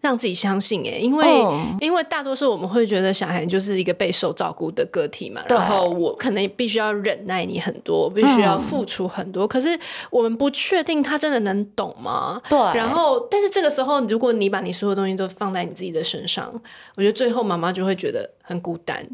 [0.00, 9.76] 让自己相信哎，因为、嗯、因为大多数我们会觉得小孩就是一个备受照顾的个体嘛，然后我可能必须要忍耐你很多，必须要付出很多，嗯、可是
[10.08, 12.40] 我们不确定他真的能懂吗？
[12.48, 12.56] 对。
[12.76, 16.48] 然后，但是这个时候，如果你把你所有东西都放在你自己的身上，
[16.94, 19.04] 我觉得最后妈妈就会觉得很孤单，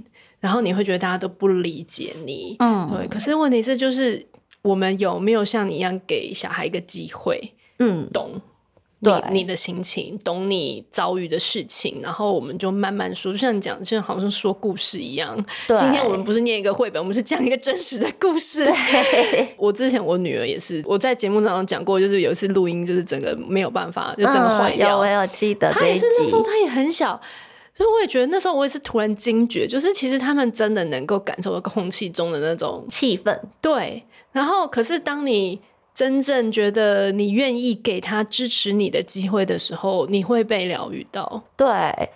[0.43, 3.07] 然后你会觉得大家都不理解你，嗯，对。
[3.07, 4.27] 可是问题是，就是
[4.61, 8.41] 我们有没有像你一样给小孩一个机会，嗯，懂？
[9.05, 15.37] 对你，的心情，懂你遭遇的事情，然后我们就慢慢说，就像你讲，就像好像说故事一样。
[15.67, 18.65] 对今天我们不是念一个绘本，我们是讲一个真实的故事。
[19.57, 24.89] 我之前我女儿也是，我在节目上讲过，就是有一次录音，就是整个没有办法，就整个坏掉。
[24.89, 27.21] 嗯、有我有记得，她也是那时候，她也很小，
[27.75, 33.39] 所以我也觉得那时候我也是突然惊觉，就是其实他们真的能够感受到空气中的那种 气氛。
[33.61, 35.61] 对，然后可是当你。
[35.95, 41.43] 真正觉得你愿意给他支持你的机会的时候，你会被疗愈到。
[41.55, 41.69] 对，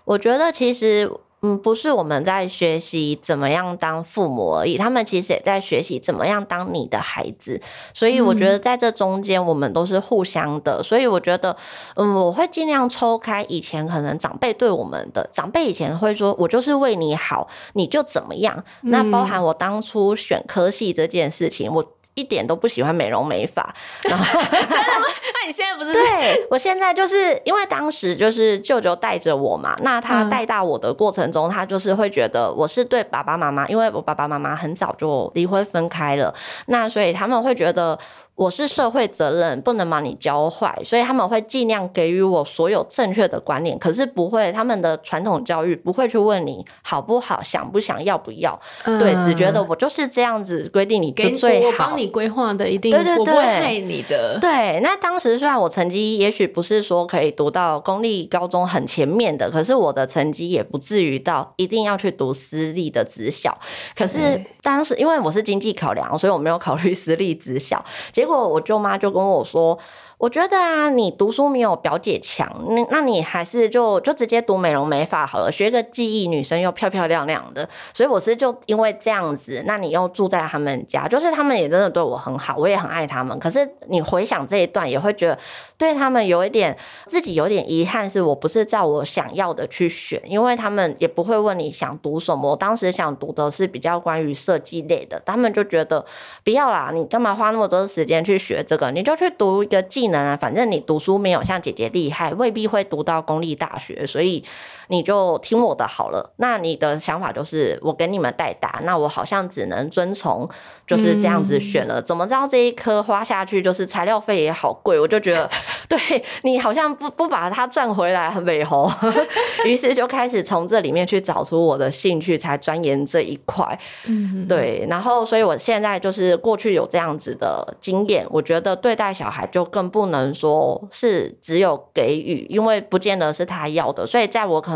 [0.06, 1.06] 我觉得其实，
[1.46, 7.60] 嗯，不是我们在学习怎么样当父母而已，他们其实也在学习怎么样当你的孩子。
[7.94, 10.78] 所以我觉得在这中间，我们都是互相的。
[10.78, 11.56] 嗯、所以我觉得，
[11.94, 18.64] 嗯，我会尽量抽开以前可能长辈对我们的长辈以前会说，我就是为你好，你就怎么样。
[18.82, 21.84] 嗯、那包含我当初选科系这件事情，我。
[22.16, 23.62] 一点都不喜欢美容美发，
[24.02, 25.06] 然后真的吗？
[25.32, 25.92] 那你现在不是？
[25.92, 36.34] 对， 我现在就是因为当时就是舅舅带着我嘛，那他带大我的过程中，嗯、他就是会觉得我是对爸爸妈妈，因为我爸爸妈妈很早就离婚分开了，
[36.66, 37.96] 那所以他们会觉得。
[38.36, 54.38] 我是社会责任，不能把你教坏，所以他们会尽量给予我所有正确的观念，可是不会，他们的传统教育不会去问你好不好，想不想要不要，嗯、对，只觉得我就是这样子规定你就最好，我帮你规划的一定，对对对，我不会害你的。
[54.38, 63.56] 对，那当时虽然我成绩也许不是说可以读到公立高中很前面的，可是我的成绩也不至于到一定要去读私立的职校。
[63.96, 68.25] 可是当时因为我是经济考量，所以我没有考虑私立职校，结果。
[68.26, 69.78] 结果我舅妈就跟我说。
[70.18, 77.68] 我觉得啊，你读书没有表姐强，那那你还是就就直接读美容美发好了，学个技艺，女生又漂漂亮亮的。
[77.92, 83.38] 所以我是就因为这样子，那你又住在他们家，就是他们也真的对我很好，我也很爱他们。
[83.38, 85.38] 可是你回想这一段，也会觉得
[85.76, 86.74] 对他们有一点
[87.06, 92.52] 自己有点遗憾，是我不是照我想要的去选，因为他们也不会问你想读什么。
[92.52, 96.02] 我当时想读的是比较关于设计类的，他们就觉得
[96.42, 98.90] 不要啦，你干嘛花那么多时间去学这个？
[98.90, 99.86] 你就去读一个。
[99.88, 104.42] 技能啊，反正你读书没有像姐姐厉害，未必会读到公立大学，所以
[104.88, 106.32] 你就听我的好了。
[106.36, 110.48] 那你的想法就是我给你们代答，那我好像只能遵从，
[110.86, 112.00] 就是这样子选了。
[112.00, 115.00] 嗯、怎么知道这一颗花下去就是材料费也好贵？
[115.00, 115.50] 我就觉得
[115.88, 115.98] 对
[116.42, 118.88] 你好像不不把它赚回来很美猴。
[119.64, 123.66] 于是就开始从这里面去找出我的兴趣，才钻研这一块。
[124.04, 124.86] 嗯，对。
[124.88, 129.86] 然后，所以我现在就是过去有这样子的经验，我觉得对待小孩就更。
[129.96, 134.04] 不能说是只有给予，因为不见得是他要的。
[134.04, 134.75] 所以在我可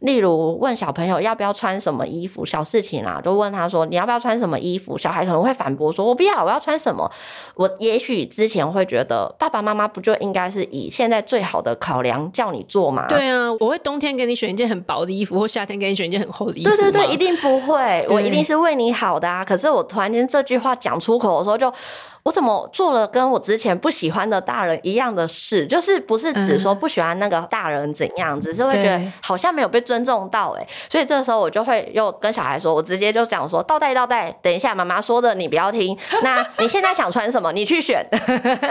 [0.00, 7.10] 例如问小朋友要不要穿什么衣服，小事情啦，就问他说你要不要穿什么衣服，小孩可能会反驳说我不要，我要穿什么。
[7.54, 13.06] 我也许之前会觉得爸爸妈妈不就应该是以现在最好的考量叫你做吗？
[13.08, 16.68] 对啊，我会冬天给你选一件很薄的衣服，或夏天给你选一件很厚的衣服。
[16.68, 19.42] 对对对，一定不会，我一定是为你好的啊。
[19.42, 21.72] 可是我突然间这句话讲出口的时候就。
[22.26, 25.64] 我怎么做了跟我之前不喜欢的大人一样的事？
[25.64, 38.04] 就是不是只说不喜欢那个大人怎样，只是会觉得好像没有被尊重到哎、欸，所以这时候我就会又跟小孩说，我直接就讲说倒带倒带，等一下妈妈说的你不要听， 那你现在想穿什么你去选，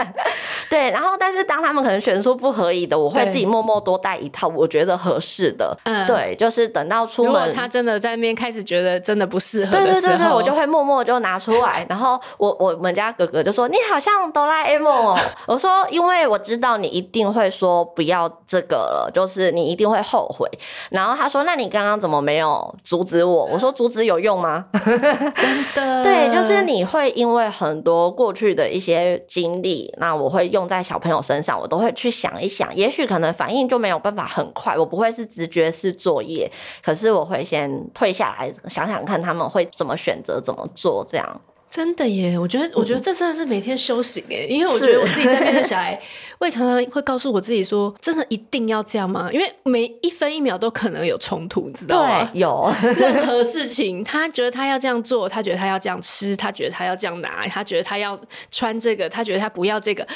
[0.68, 13.45] 对，然后但是当他们可能选出不合意的，我会自己默默多带一套我觉得合适的，嗯，对，就是等到出门他真的在那边开始觉得真的不适合，对对对对，我就会默默就拿出来，然后我我们家哥哥。
[13.46, 20.50] 就说你好像哆啦 A 梦哦， 我说因为我知道你一定会说不要这个了，就是你一定会后悔。
[20.90, 23.46] 然后他说，那你刚刚怎么没有阻止我？
[23.54, 24.64] 我说阻止有用吗？
[24.74, 36.50] 真的，对，就是你会因为很多过去的一些经历，那我会用在小朋友身上，我都会去想一想，也许可能反应就没有办法很快，我不会是直觉式作业，
[36.84, 41.40] 可是我会先退下来想想看他们会怎么选择怎么做这样。
[41.76, 46.00] 真的耶，我觉得，我觉得这真的是每天修行耶，因为我觉得我自己在面对小孩，
[46.40, 49.28] 我也常常会告诉我自己说，真的一定要这样吗？
[49.30, 52.30] 因为每一分一秒都可能有冲突，你知道吗？
[52.32, 58.18] 对，有任何事情，他觉得他要这样做，他觉得他要这样吃，他觉得他要这样拿，他觉得他要
[58.50, 60.08] 穿这个，他觉得他不要这个。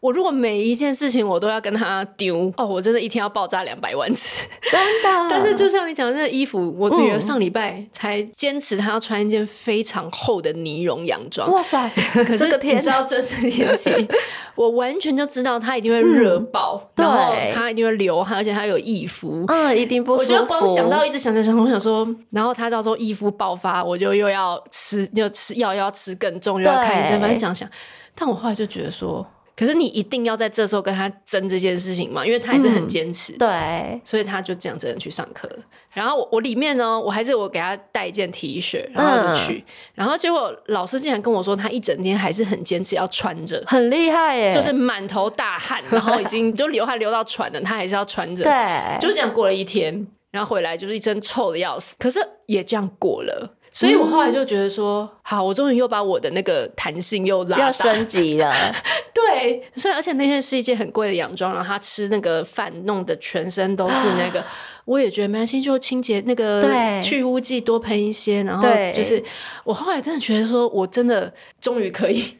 [0.00, 5.08] 我如果每一件事情我都要跟他丢哦，我真的一天要爆炸两百万次，真的。
[5.28, 11.50] 但是就像你讲的那个衣服，我女儿上礼拜才坚持她要穿一件非常厚的呢绒洋装。
[11.50, 11.90] 哇塞！
[12.24, 13.90] 可是你知道这次天气，
[14.54, 20.32] 我完全就知道她一定会热爆，嗯、然后她一定会流汗，而且她有易肤，嗯，一定不舒服。
[20.32, 27.68] 我就光想到一直想想想，我想说，然后她到时候易肤爆发，我就又要吃，又吃药，又要吃更重，又要看医生，反正讲想。
[28.14, 29.26] 但我后来就觉得说。
[29.58, 32.24] 可是你一定要在这时候跟他争这件事情嘛？
[32.24, 35.50] 因为他还是很坚持，嗯，对，所以他就这样真的去上课。
[35.92, 39.64] 然后我我里面呢，我还是我给他带一件 T 恤，然后就去，嗯、
[39.96, 53.56] 然后结果老师竟然跟我说，他一整天还是很坚持要穿着，很厉害耶，就是满头大汗，然后已经就流汗流到喘了，他还是要穿着，对，就这样过了一天，然后回来就是一身臭的要死，可是也这样过了。
[53.70, 58.52] 所以我后来就觉得说，嗯、好，我终于又把我的那个弹性又拉大，要升级了。
[59.14, 64.42] 对，所以而且那天是一件很贵的洋装，然后他吃那个饭弄得全身都是那个，
[64.86, 66.64] 我也觉得没关系，就清洁那个
[67.00, 69.22] 去污剂多喷一些，然后就是
[69.64, 72.36] 我后来真的觉得说，我真的终于可以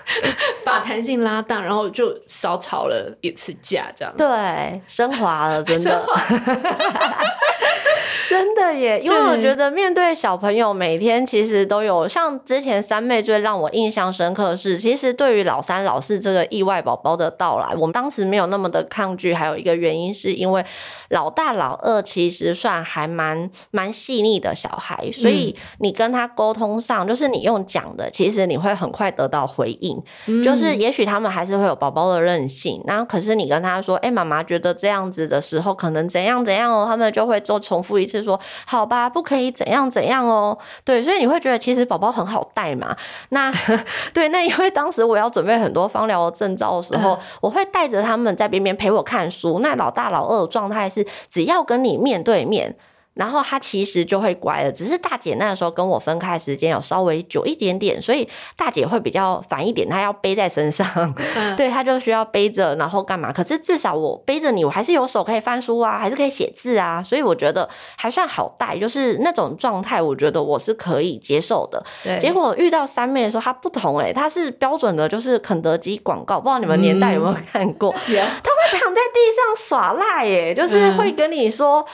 [0.64, 4.12] 把弹性拉大，然后就少吵了一次架，这样。
[4.16, 6.06] 对，升华了，真的。
[8.32, 19.34] 真的耶，因为我觉得面对小朋友，每天其实都有像之前三妹最让我印象深刻的是，其实对于老三、老四这个意外宝宝的到来，我们当时没有那么的抗拒。
[19.34, 20.64] 还有一个原因是因为
[21.10, 30.02] 老大、老二其实算还蛮蛮细腻的小孩，所以你跟他沟通上，就是你用讲的，其实你会很快得到回应。
[30.42, 38.21] 就是也许他们还是会有宝宝的任性，然后可是你跟他说：“哎，妈妈觉得这样子的时候，可能怎样怎样哦。”他们就会做重复一次。
[38.22, 40.56] 说好吧，不可以怎样怎样哦。
[40.84, 42.96] 对，所以你会觉得其实宝宝很好带嘛。
[43.30, 43.52] 那
[44.14, 49.58] 对，那因为当时我要准备很多芳疗的证照的时候，嗯、我会带着他们在边边陪我看书。
[49.60, 52.76] 那老大老二的状态是，只要跟你面对面。
[53.14, 60.86] 然后他其实就会乖了，只是大姐那个时候跟我分开时间有稍微久一点点，所以大姐会比较烦一点，她要背在身上，
[61.36, 63.30] 嗯、 对，她就需要背着，然后干嘛？
[63.30, 71.84] 可是至少我背着你，我还是有手可以翻书啊，还是可以写字啊，所以我觉得还算好带，就是那种状态，我觉得我是可以接受的。
[72.02, 77.92] 对，结果遇到三妹的时候，她不同哎、欸，她是标准的，就是肯德基广告，不知道你们年代有没有看过？
[77.92, 81.80] 她、嗯、会躺在地上耍赖耶，就是会跟你说。
[81.82, 81.86] 嗯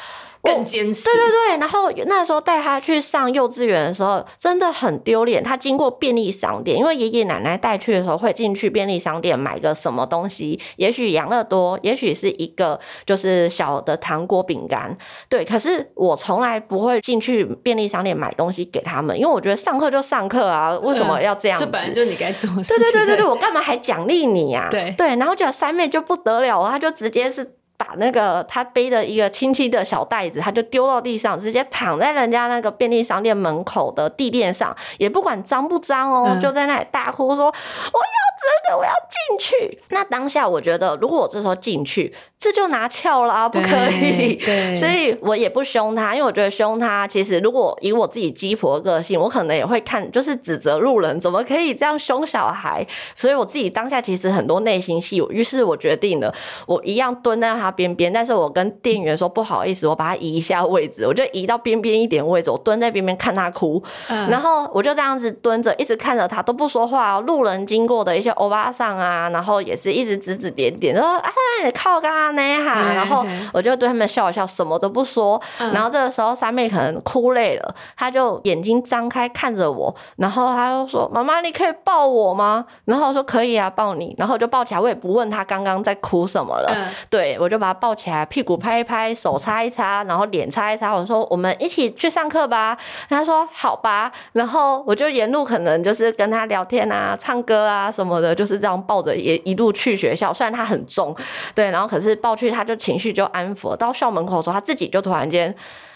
[0.42, 1.58] 更坚持，对对对。
[1.58, 5.42] 然后那时候带他去上幼稚园的时候，真的很丢脸。
[5.42, 14.96] 他经过便利商店，因为爷爷奶奶带去的时候会进去便利商店买个什么东西，也许养乐多，也许是一个就是小的糖果饼干。
[15.28, 21.64] 对，可是我从来不会进去便利商店买东西给他们，因为我觉得上课就上课啊，为什么要这样子？
[21.64, 22.82] 这本来就你该做的事情。
[22.82, 24.68] 对对对对对， 我干嘛还奖励你呀？
[24.70, 27.57] 对对，然后就三妹就不得了，她就直接是。
[27.78, 44.36] 把那个他背的一个亲戚的小袋子，他就丢到地上，直接躺在人家那个便利商店门口的地垫上，也不管脏不脏哦，嗯、就在那里大哭说：“我要这个，我要进去。”那当下我觉得，如果我这时候进去，这就拿翘了啊，不可以。
[44.36, 52.86] 对，所以我也不凶他，因为我觉得凶他，其实如果以我自己鸡婆个性，我可能也会看，就是指责路人怎么可以这样凶小孩。
[53.16, 56.34] 所以我自己当下其实很多内心戏，于是我决定了，
[56.66, 57.68] 我一样蹲在他。
[57.78, 67.20] 边边，但是我跟店员说不好意思，我把它移一下位置，我就移到边边一点位置，我蹲在边边看他哭，然后我就这样子蹲着，一直看着他都不说话哦。
[67.20, 71.30] 路人经过的一些欧巴桑啊，然后也是一直指指点点，说哎，
[71.66, 75.38] 你靠干嘛呢哈，然后我就对他们笑一笑，什么都不说。
[75.58, 87.58] 嗯、然后这个时候三妹可能哭累了，她就眼睛张开看着我，然后她就说：“妈妈，你可以抱我吗？”然后我说：“可以啊，抱你。”然后我就抱起来，我也不问她刚刚在哭什么了，嗯、对我就。
[87.58, 90.94] 把她抱起来，屁股拍一拍，手擦一擦，然后脸擦一擦。
[90.94, 92.78] 我说：“我们一起去上课吧。”
[93.10, 100.32] 她说：“好吧。”然后我就沿路可能就是跟她聊天啊、唱歌啊什么的，就是这样抱着也一路去学校。
[100.32, 101.14] 虽然他很重，
[101.54, 103.74] 对，然后可是抱去他就情绪就安抚。
[103.76, 105.54] 到校门口的时候，他自己就突然间：“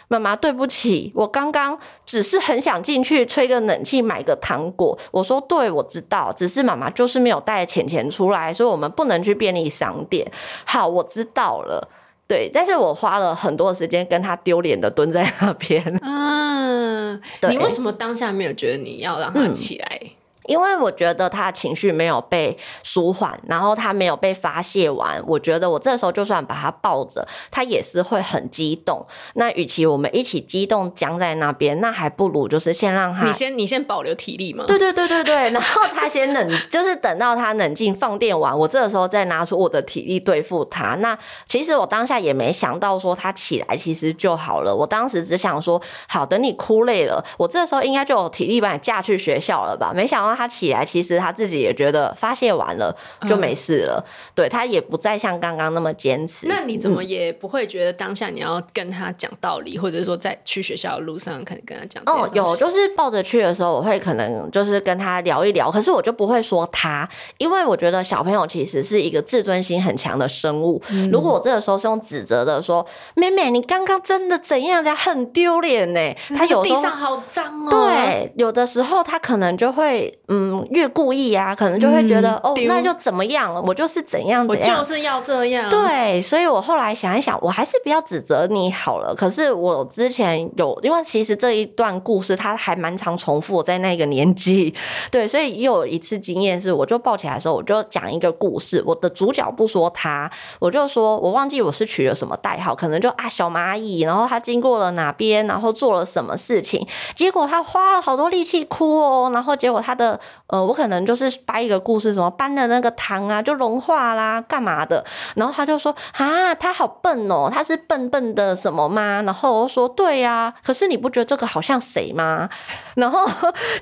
[0.08, 10.30] 妈妈，对不起，我刚刚只是很想进去吹个冷气，买个糖果。”我说：“对，我知道，只是妈妈就是没有带钱钱出来，所以我们不能去便利商店。”
[10.66, 11.88] 好，我知道了。
[12.28, 15.82] 对，但是我花了很多的时间跟他丢脸的蹲在那边。
[16.02, 17.20] 嗯，
[17.50, 20.00] 你为什么当下没有觉得你要让他起来？
[20.46, 25.22] 因为我觉得他情绪没有被舒缓，然后他没有被发泄完。
[25.26, 29.06] 我觉得我这时候就算把他抱着，他也是会很激动。
[29.34, 34.64] 那与其我们一起激动僵在那边，那还不如就是先让他，你先你先保留体力嘛。
[34.66, 40.96] 对对对对对，然后他先冷，就是等到他冷静放电完，我这个时候再拿出我的体力对付他。
[40.96, 41.16] 那
[41.46, 44.74] 其实我当下也没想到说他起来其实就好了。
[44.74, 49.92] 我当时只想说，好，等你哭累了，我这时候应该就有体力把你架去学校了吧？
[49.94, 50.31] 没想到。
[50.34, 52.94] 他起来，其实他自己也觉得发泄完了
[53.28, 56.46] 就没事了，嗯、对，他也不再像刚刚那么坚持。
[56.46, 62.02] 那你怎么也不会觉得当下你要跟他讲道理，嗯、或者说在去学校的路上可能跟他讲？
[62.06, 67.08] 哦，有，就是抱着去的时候，我会可能就是跟他聊一聊，可是我就不会说他，
[67.38, 70.82] 因为我觉得小朋友其实是一个自尊心很强的生物。
[70.90, 76.00] 嗯、如果我这个时候是用指责的说，妹妹，你刚刚真的怎样的，很丢脸呢？
[76.36, 77.70] 他有地上好脏哦。
[77.70, 80.18] 对，有的时候他可能就会。
[80.28, 83.60] 嗯，越故意啊，可能就会觉得、嗯、哦，那就怎么样了？
[83.60, 85.68] 我就是怎样怎样，我就是要这样。
[85.68, 89.14] 对，所以我后来想一想，我还是不要指责你好了。
[89.14, 94.72] 可是我之前有，因为其实这一段故事它还蛮常重复在那个年纪，
[95.10, 98.82] 对，所以又有一次经验是，我就抱起来的时候，我就讲一个故事。
[98.86, 110.11] 我的主角不说他，我就说我忘记我是取了什么代号，可能就啊小蚂蚁，然后他经过了哪边，然后做了什么事情，结果他花了好多力气哭哦，然后结果他的。
[110.46, 115.04] 呃，我可能就是掰一个故事，什么搬的那个糖啊就融化啦，干嘛的？
[115.36, 119.22] 然后他就说啊，他好笨哦，他是笨笨的什么吗？
[119.22, 122.48] 然后我说对呀、啊，可是你不觉得这个好像谁吗？
[122.96, 123.24] 然后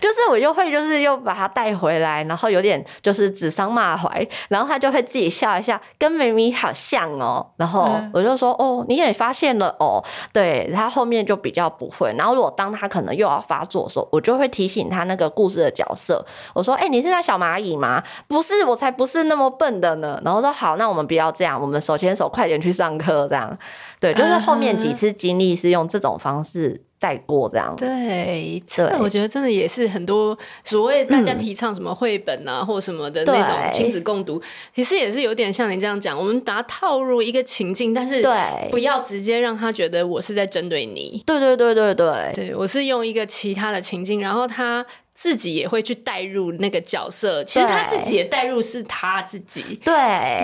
[0.00, 7.46] 就是我又会就是又把他带回来，然后有点就是指桑骂槐，然后他就会自己笑一下，跟明明好像哦。
[7.56, 10.02] 然后我就说哦，你也发现了哦，
[10.32, 12.14] 对，他后面就比较不会。
[12.16, 16.19] 然后如果当他可能又要发作的时候，我就会提醒他那个故事的角色。
[16.54, 18.02] 我说：“哎、欸，你是那小蚂蚁吗？
[18.28, 23.58] 不是，我才不是那么笨的呢。”然后说：“好，那我们不要这样，我们手牵手，快点去上课。”这样，
[23.98, 27.74] 对，就是后面几次经历是用这种方式带过这样。
[27.76, 34.40] 对，这我觉得真的也是很多所谓大家提倡什么绘本啊，或什么的那种亲子共读，
[34.74, 41.22] 其实也是有点像你这样讲，我们把它套入一个情境，但是对，不要直接让他觉得我是在针对你。
[41.26, 44.84] 对对对对对，对我是用一个其他的情境，然后他。
[45.20, 49.92] 自己也会去带入那个角色，其实他自己也带入是他自己，对。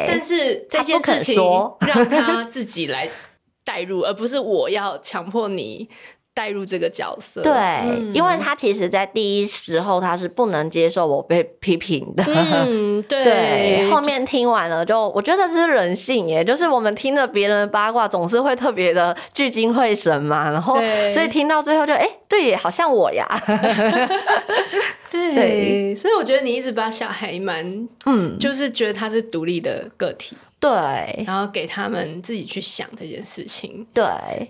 [0.07, 1.35] 但是这件事情
[1.81, 3.09] 让他自己来
[3.64, 5.89] 带入，而不是我要强迫你。
[6.37, 13.24] 带入这个角色，对，嗯、因为他其实，在第一时候他是不能接受我被批评的，嗯，对。
[13.24, 20.76] 对，后面听完了，就我觉得这是人性耶，就是我们听着别人的八卦，总是会特别的聚精会神嘛，然后
[21.11, 23.26] 所以听到最后就哎、欸，对，好像我呀，
[25.11, 30.37] 对，对所以我觉得你一直把小孩蛮，嗯，就是觉得他是独立的个体。
[30.59, 33.86] 对，然后给他们自己去想这件事情。
[33.92, 34.04] 对，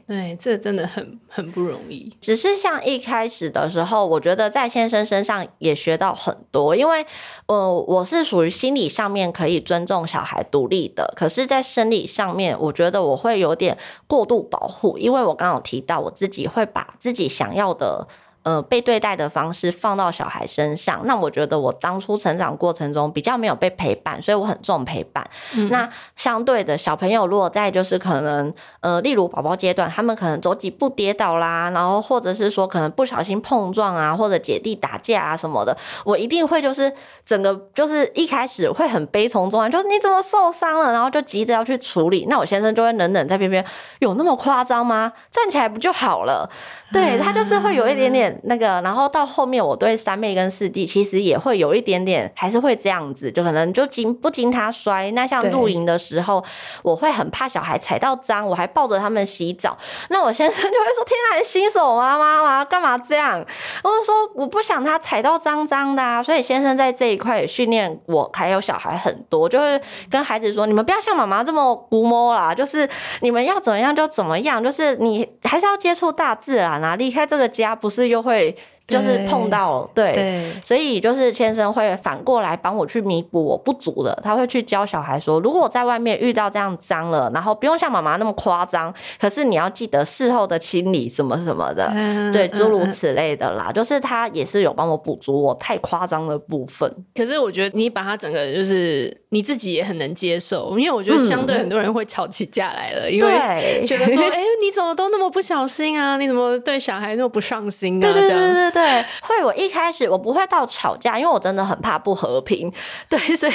[0.06, 2.10] 对，这真的很很不容易。
[2.20, 7.04] 只是像一开始的时候，我觉得在先生身上也学到很多，因为
[7.46, 13.76] 呃，我是属于心理上面可以尊重小孩独立的，可是，在生理上面，我觉得我会有点
[14.06, 18.06] 过度保护，因为我刚刚有提到，我自己会把自己想要的。
[18.46, 25.28] 呃，被对待的方式放到小孩身上，那我觉得我当初成长过程中比较没有被陪伴，所以我很重陪伴。
[25.56, 36.92] 嗯、那相对的小朋友，如果在就是可能呃，例如宝宝阶段，他们可能走几步跌倒啦，然后或者是说可能不小心碰撞啊，或者姐弟打架啊什么的，我一定会就是
[37.24, 42.26] 整个就是一开始会很悲从中来，就是你怎么受伤了，然后就急着要去处理。
[42.30, 43.64] 那我先生就会冷冷在边边，
[43.98, 45.12] 有那么夸张吗？
[45.32, 46.48] 站起来不就好了？
[46.92, 55.10] 对，他就是会有一点点那个，然后到后面我对三妹跟四弟其实也会有一点点，还是会这样子，就可能就经不经他摔。
[55.10, 56.42] 那像露营的时候，
[56.84, 59.76] 我会很怕小孩踩到脏，我还抱着他们洗澡。
[60.10, 62.64] 那我先生 就会说：“天哪，你新手妈妈吗？
[62.64, 63.44] 干嘛这样？”
[63.82, 72.88] 我就说：“我不想他踩到脏脏的啊。”所以先生在这一块也训练我，还有小孩很多，就会跟孩子说：“你们不要像妈妈这么估摸啦，就是
[73.22, 78.56] 你们要怎么样就怎么样，就是你还是要接触大自然。”啊离开这个家，不是又会？
[78.86, 93.66] 就是碰到对，所以就是先生会反过来帮我去弥补我不足的，他会去教小孩说，如果我在外面遇到这样脏了，然后不用像妈妈那么夸张，可是你要记得事后的清理什么什么的，嗯、对，诸如此类的啦。
[93.70, 96.88] 嗯、就是他也是有帮我补足我太夸张的部分。
[97.14, 106.16] 可是我觉得你把他整个就是你自己也很能接受，因为我觉得相对很多人会吵起架来了，嗯、因为觉得说，哎、欸，你怎么都那么不小心啊？
[106.16, 108.12] 你怎么对小孩那么不上心啊？
[108.12, 108.75] 对对对对。
[108.76, 109.42] 对，会。
[109.46, 112.72] 我一开始我不会到吵架，因为我真的很怕不和平。
[113.08, 113.52] 对，所以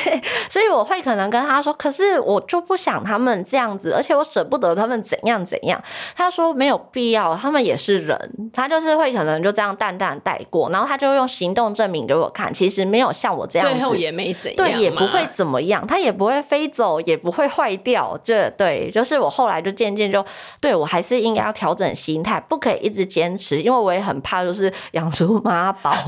[0.50, 5.82] 所以我会可能跟他说，可是我就不想他们这样子，而且我舍不得他们怎样怎样。
[6.16, 8.52] 他说没有必要，他们也是人。
[8.54, 18.18] 他就是会可能就这样淡淡带过，然后他就用行动证明给我看，其实没有像我这样子，最后也没怎样，对，也不会怎么样，他也不会飞走，也不会坏掉。
[18.24, 20.24] 这对，就是我后来就渐渐就
[20.62, 25.94] 对我还是应该要调整心态，不可以一直坚持，因为我也很怕就是养出妈宝。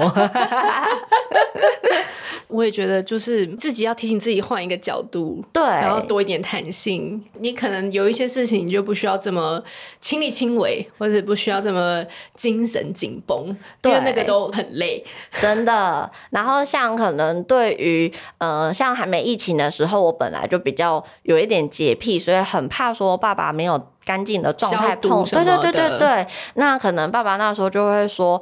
[2.50, 7.20] 我也觉得，就是自己要提醒自己换一个角度，对，然后多一点弹性。
[7.40, 9.60] 你可能有一些事情，你就不需要这么
[10.00, 15.04] 亲力亲为，或者不需要这么精神紧绷，对，因为那个都很累，
[15.42, 16.12] 真的。
[16.30, 25.24] 然后像可能对于呃，像还没疫情的时候，我本来就比较有一点洁癖，所以很怕说爸爸没有干净的状态碰。
[25.26, 28.40] 对对对对对，那可能爸爸那时候就会说。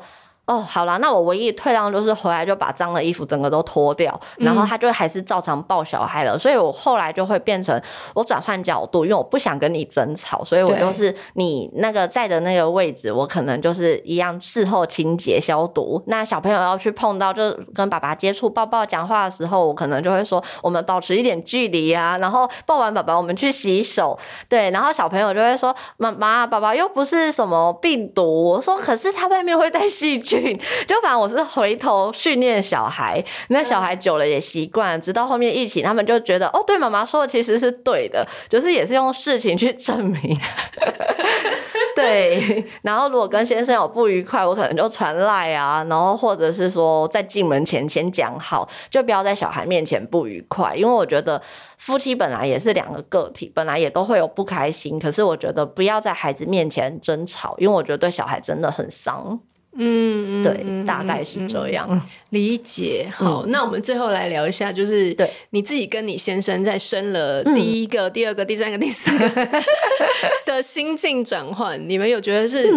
[0.52, 6.36] 哦，好啦，那我唯一退让就是回来就把脏的衣服整个都脱掉，然后他就还是照常抱小孩了。
[6.36, 7.82] 嗯、所以我后来就会变成
[8.14, 16.04] 我转换角度，因为我不想跟你争吵，所以我就是你那个在的那个位置，我可能就是一样事后清洁消毒。
[16.08, 22.18] 那小朋友要去碰到，就跟爸爸接触、抱抱、讲话的时候，我可能就会说我们保持一点距离啊。
[22.18, 24.20] 然后抱完爸爸，我们去洗手。
[24.50, 28.52] 对，然后小朋友就会说妈妈，爸爸又不是什么病毒。
[28.52, 30.41] 我说可是他外面会带细菌。
[30.88, 40.38] 就反正我是回头训练小孩，那小孩久了也习惯，直到后面疫情，他们就觉得哦，对，妈妈说的其实是对的，就是也是用事情去证明。
[41.96, 51.42] 对， 然后如果跟先生有不愉快，我可能就传赖啊，然后或者是说在进门前先讲好，就不要在小孩面前不愉快，因为我觉得
[51.78, 59.40] 夫妻本来也是两个个体，本来也都会有不开心，可是我觉得不要在孩子面前争吵，因为我觉得对小孩真的很伤。
[59.78, 61.88] 嗯，对，嗯、大概是这样。
[61.90, 63.08] 嗯、理解。
[63.16, 69.30] 好，嗯、那我们最后来聊一下，就是对你自己跟你先生在生了第一个、嗯、第二个、第三个、第四个
[70.46, 72.70] 的心境转换，你们有觉得是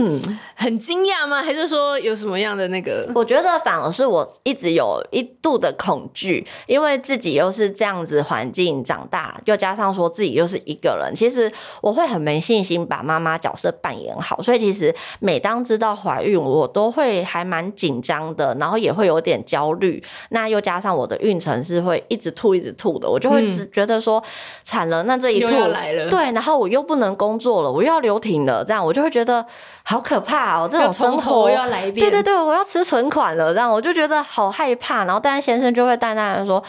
[0.54, 1.42] 很惊讶吗？
[1.42, 3.10] 还是说有什么样的那个？
[3.14, 14.40] 我觉得反而是我一直有一度的恐惧，因为自己又是这样子环境长大，又加上说自己又是一个人，其实我会很没信心把妈妈角色扮演好。
[14.40, 20.02] 所以其实每当知道怀孕，我都都会还蛮紧张的，然后也会有点焦虑。
[20.28, 24.22] 那又加上我的孕程是会一直吐一直吐的，我就会觉得说
[24.62, 29.42] 惨了，那这一吐来了，对，然后我又不能工作了，我又要留停了，这样我就会觉得
[29.82, 30.68] 好可怕哦。
[30.70, 35.06] 这种生活又要来一遍，对对对，我要吃存款了，这样我就觉得好害怕。
[35.06, 36.62] 然后，但是先生就会淡淡的说。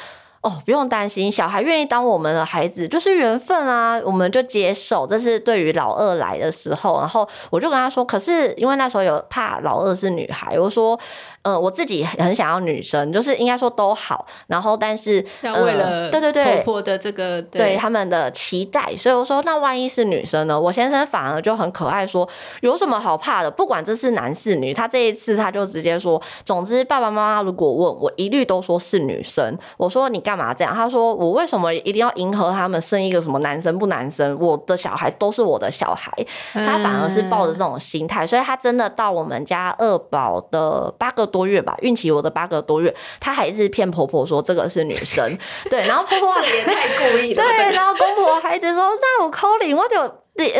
[0.46, 5.08] 哦，不用担心，小孩愿意当我们的孩子就是缘分啊，我们就接受。
[5.08, 11.00] 这是对于老二来的时候，然后我就跟他说，可是因为那时候有怕老二是女孩，我说。
[11.46, 14.26] 呃，我自己很想要女生，就是应该说都好。
[14.48, 20.60] 然后，但是要为了对对对婆婆的这个对，对，对他们的期待，所以我说那万一是女生呢？
[20.60, 22.28] 我先生反而就很可爱，说
[22.62, 23.52] 有什么好怕的？
[23.52, 29.56] 不管这是男是女，他这一次他就直接说，总之爸爸妈妈如果问我，一律都说是女生。
[29.78, 30.74] 我说你干嘛这样？
[30.74, 34.36] 他说我为什么一定要迎合他们生一个什么男生不男生？
[34.40, 36.12] 我的小孩都是我的小孩。
[36.54, 45.38] 他反而是抱着这种心态，所以他真的到我们家二宝的八个多月吧，孕期我的八个多月，她还是骗婆婆说这个是女生，
[45.70, 49.98] 对，然后婆婆这也太故意了，对，然后公婆还一直说那我扣你，我就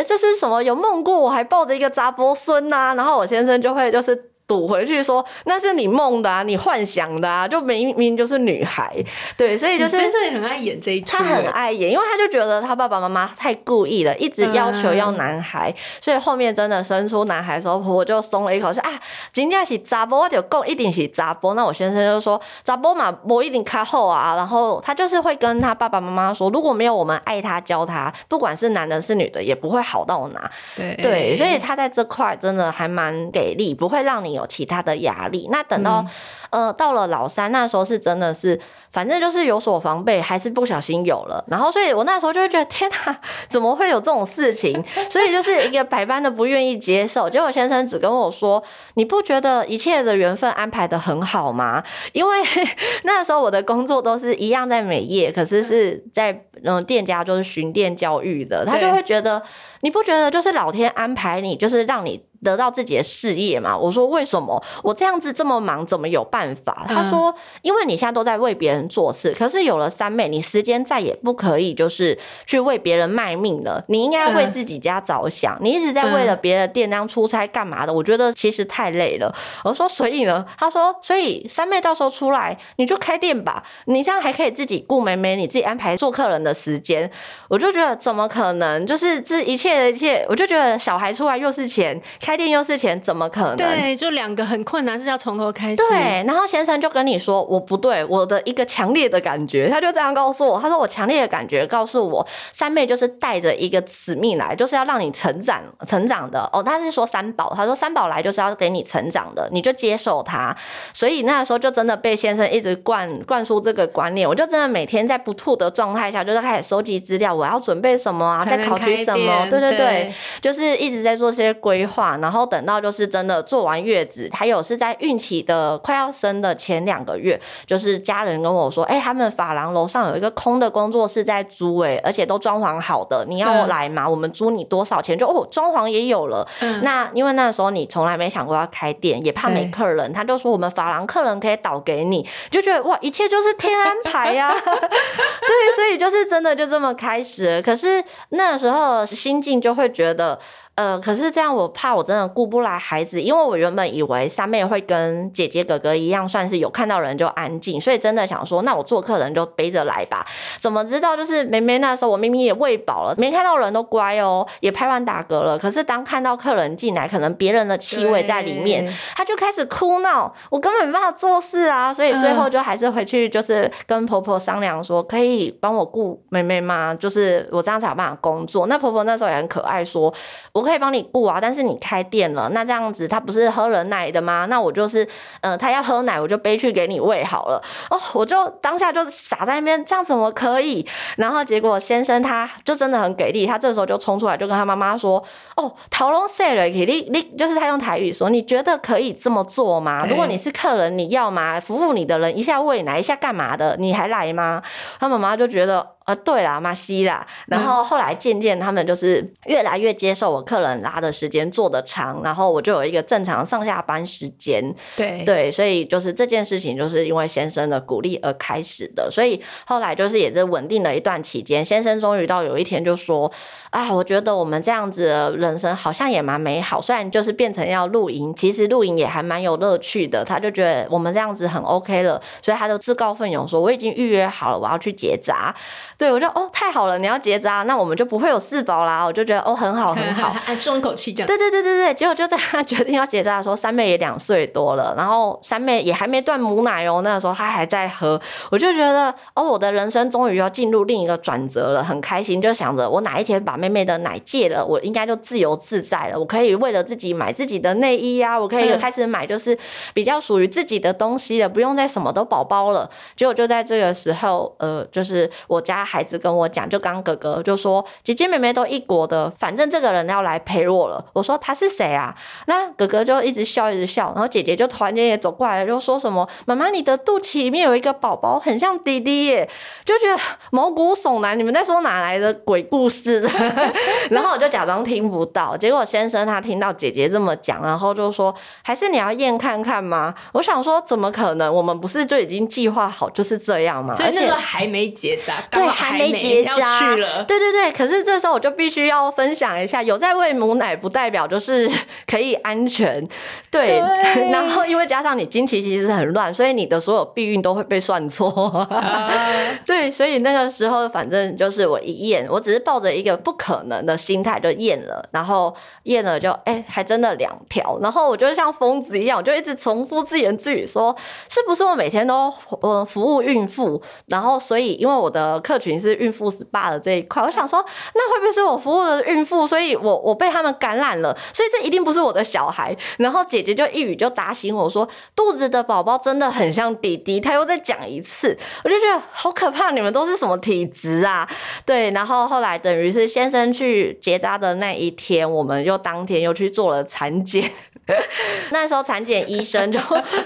[0.04, 4.35] 就是什么有梦过我还抱着一个杂波孙呐，然后我先生就会就是。
[4.46, 8.94] 堵回去说那是你梦的啊，你幻想的啊，就明明就是女孩，
[9.36, 18.90] 对，所以就是先生也很爱演这一出，他很爱演，因为他就觉得他爸爸妈妈太故意了，一直要求要男孩，嗯、所以后面真的生出男孩的时候，婆婆就松了一口气啊，
[19.32, 21.54] 今天是查甫，我就讲一定是查甫。
[21.54, 30.48] 那我先生就说查甫嘛，我一定开后啊，然后他就是会跟他爸爸妈妈说，如果没有我们爱他教他，不管是男的是女的，也不会好到哪。
[30.76, 34.35] 对对，所以他在这块真的还蛮给力，不会让你。
[34.36, 36.04] 有其他的压力，那等到、
[36.50, 38.60] 嗯、呃到了老三那时候是真的是，
[38.90, 44.82] 反正就是有所防备，还是不小心有了，然后所以我那时候就会觉得天哪， 怎么会有这种事情？
[45.08, 47.28] 所以就是一个百般的不愿意接受。
[47.28, 48.62] 结果先生只跟我说
[48.94, 51.82] ：“你不觉得一切的缘分安排的很好吗？”
[52.12, 52.38] 因为
[53.04, 59.42] 那时候我的工作都是一样在美业，可是是在嗯店家就是巡店教育的，他就会觉得。
[59.82, 63.76] 你不觉得就是老天安排你，就是让你得到自己的事业嘛。
[63.76, 66.86] 我说为什么我这样子这么忙，怎么有办法？
[66.88, 73.82] 他说，因为你现在都在为别人做事，可是有了三妹，你时间再也不可以就是去为别人卖命了。
[73.88, 75.56] 你应该为自己家着想。
[75.60, 77.92] 你一直在为了别的店当出差干嘛的？
[77.92, 79.34] 我觉得其实太累了。
[79.64, 80.44] 我说，所以呢？
[80.58, 83.62] 他说，所以三妹到时候出来，你就开店吧。
[83.86, 87.10] 你这样还可以自己顾美美，你自己安排做客人的时间。
[87.48, 88.86] 我就觉得怎么可能？
[88.86, 93.56] 就是这一切的一切，我就觉得小孩出来又是钱，开店又是钱，怎么可能？
[93.56, 95.76] 对，就两个很困难，是要从头开始。
[95.76, 106.50] 对，然后先生就跟你说，我不对，我的一个强烈的感觉，他就这样告诉我，他说我强烈的感觉告诉我，三妹就是带着一个使命来，就是要让你成长、成长的。
[106.52, 110.52] 哦，他是说三宝，他说三宝来就是要给你成长的，你就接受他。
[110.92, 119.46] 所以那个时候就真的被先生一直灌灌输这个观念，我就真的每天在不吐的状态下，就是开始收集资料，我要准备什么啊，在考取什么？
[119.48, 134.08] 对对对，对，就是一直在做这些规划，然后等到就是真的做完月子，还有是在孕期的快要生的前两个月，就是家人跟我说，哎、欸，他们法廊楼上有一个空的工作室在租、欸，哎，而且都装潢好的，你要来吗？
[134.08, 135.16] 我们租你多少钱？
[135.18, 136.46] 就哦，装潢也有了。
[136.60, 144.54] 嗯、那因为那时候你从来没想过要开店，也怕没客人，他就说我们法廊客人可以导给你，就觉得哇，一切就是天安排呀、啊。
[144.60, 147.62] 对，所以就是真的就这么开始了。
[147.62, 150.38] 可是那时候心境就会觉得。
[150.76, 160.26] 呃，可是这样我怕我真的顾不来孩子，因为我原本以为三妹会跟姐姐哥哥一样，算是有看到人就安静，所以真的想说，那我做客人就背着来吧。
[160.58, 176.94] 怎么知道就是妹妹那时候我明明也喂饱了，没看到人都乖哦，也拍完打嗝了，可是当看到客人进来，可能别人的气味在里面，她就开始哭闹，我根本没办法做事啊，所以最后就还是回去就是跟婆婆商量说，可以帮我顾妹妹吗？
[176.94, 178.66] 就是我这样才有办法工作。
[178.66, 180.12] 那婆婆那时候也很可爱，说
[180.52, 180.65] 我。
[180.66, 184.46] 可以帮你顾啊，但是你开店了，那这样子他不是喝人奶的吗？
[184.50, 185.06] 那我就是，
[185.40, 187.62] 呃，他要喝奶，我就背去给你喂好了。
[187.90, 190.86] 哦，我就当下就傻在那边，这样怎么可以？
[191.16, 195.22] 然后结果先生他就真的很给力，他这时候就冲出来就跟他妈妈说
[195.56, 196.64] ：“哦，讨论谁了？
[196.64, 200.04] 你你就是他用台语说，你觉得可以这么做吗？
[200.08, 201.60] 如果你是客人，你要吗？
[201.60, 203.76] 服务你的人一下喂奶，一下干嘛的？
[203.78, 204.62] 你还来吗？”
[204.98, 205.95] 他妈妈就觉得。
[206.06, 214.74] 呃，对啦，马西啦，然后后来渐渐他们就是越来越接受我客人拉的时间做的长，然后我就有一个正常上下班时间。
[214.96, 223.30] 对对，所以就是这件事情就是因为先生的鼓励而开始的，所以后来就是也是稳定了一段期间，先生终于到有一天就说。
[223.70, 226.80] 啊，我觉得我们这样子的人生好像也蛮美好。
[226.80, 230.24] 虽然就是变成要露营，其实露营也还蛮有乐趣的。
[230.24, 235.54] 他就觉得我们这样子很 OK 了，所以他就自告奋勇说：“我已经预约好了，我要去结扎。”
[235.98, 239.04] 对，我就哦，太好了，你要结扎，那我们就不会有四宝啦。
[239.04, 241.26] 我就觉得哦，很好， 很好，哎松一口气这样。
[241.26, 247.02] 对对对对对，结果就在他决定要结扎的时候，三妹也两岁多了，然后三妹也还没断母奶哦。
[247.04, 248.18] 那个时候她还在喝，
[248.50, 253.66] 我就觉得哦，我的人生终于要进入另一个转折了，很开心，就想着我哪一天把妹。
[253.66, 256.16] 妹妹的奶戒了，我应该就自由自在了。
[256.16, 259.58] 我可以为了自己买自己的内衣呀、啊，我可以开始买就是
[259.92, 262.88] 比较属于自己的东西了，不用再什么都宝宝了。
[263.16, 271.02] 结果就在这个时候，呃，就是我家孩子跟我讲，就刚哥哥就说姐姐妹妹都异国的，反正这个人要来陪我了。
[271.12, 272.14] 我说他是谁啊？
[272.46, 279.48] 那哥哥就一直笑一直笑，然后姐姐就突然间也走过来了，就说什么妈妈，你的肚脐里面有一个宝宝，很像弟弟耶，
[279.84, 280.20] 就觉得
[280.50, 281.38] 毛骨悚然。
[281.38, 283.20] 你们在说哪来的鬼故事？
[284.10, 288.34] 然后我就假装听不到，结果先生他听到姐姐这么讲，然后就说
[288.64, 291.52] ：“还是你要验看看吗？”我想说：“怎么可能？
[291.52, 296.94] 我们不是就已经计划好就是这样吗？”所以那时候还没结扎，对，还没结扎。
[297.26, 301.70] 对对对，可是这时候我就必须要分享一下，有在喂母奶不代表就是
[302.06, 303.06] 可以安全。
[303.50, 308.30] 对，对然后因为加上你经期其实很乱，所以你的所有避孕都会被算错。
[308.70, 309.56] Uh...
[309.66, 315.54] 对，所以那个时候反正就是我一验，我只是抱着一个不可能的心态就验了，然后
[315.84, 320.94] 验了就哎、欸，还真的两条，然后我就像疯子一样，我就一直重复自言自语说，
[321.28, 327.64] 是不是我每天都呃服务孕妇，然后所以因为我的客群是孕妇 SPA 的这一块，我想说
[327.94, 332.76] 那会不会是我服务的孕妇，所以我我被他们感染了，所以这一定不是我的小孩。
[332.98, 341.28] 然后姐姐就一语就打醒我说，肚子的宝宝真的很像弟弟，她又再讲一次，我就觉得好可怕，你们都是什么体质啊？
[341.64, 347.50] 对，然后后来等于是先生去结扎的那一天，我们又当天又去做了产检。
[348.50, 349.78] 那时候产检医生 就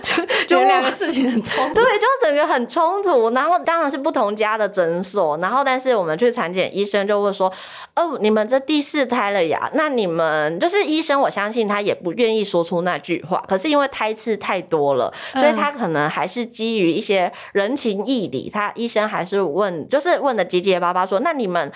[0.03, 3.31] 就就两个事情很冲突，对，就整个很冲突。
[3.31, 7.53] 然后当然是不同家的诊所，然后但是我们去产检，医生就会说
[7.97, 9.71] ：“哦，你们这第四胎了呀？
[9.75, 13.45] 那你们就是医生，我相信他也不愿意说出那句话。
[13.47, 21.71] 可是因为胎次太多了，所以他可能还是基于一些人情义理，他医生还是问，就是问的结结巴巴说：那你们。”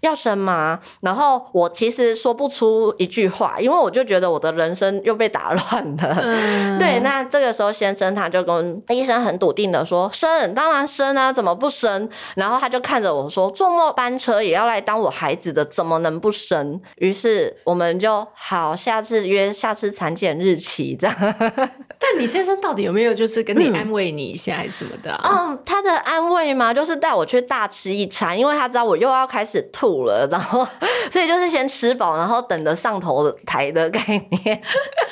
[0.00, 0.78] 要生吗？
[1.00, 6.18] 然后我其实说不出一句话，因为我就觉得我的人生又被打乱了。
[6.22, 21.16] 嗯、 对，那这个时候先生他就跟医生很笃定的说：“生，当然生啊，怎么不生？”然后他就看着我说：“坐末班车也要来当我孩子的，怎么能不生？”于是我们就好，下次约下次产检日期这样。
[22.00, 25.48] 但你先生到底有没有就是跟你安慰你一下还是什么的、啊？
[25.50, 30.04] 嗯， 他的安慰嘛，就是带我去大吃一餐，因为他知道我又要开始吐。
[30.04, 30.66] 了，然后
[31.10, 34.60] 所以就是先吃饱，然后等着上头台的概念。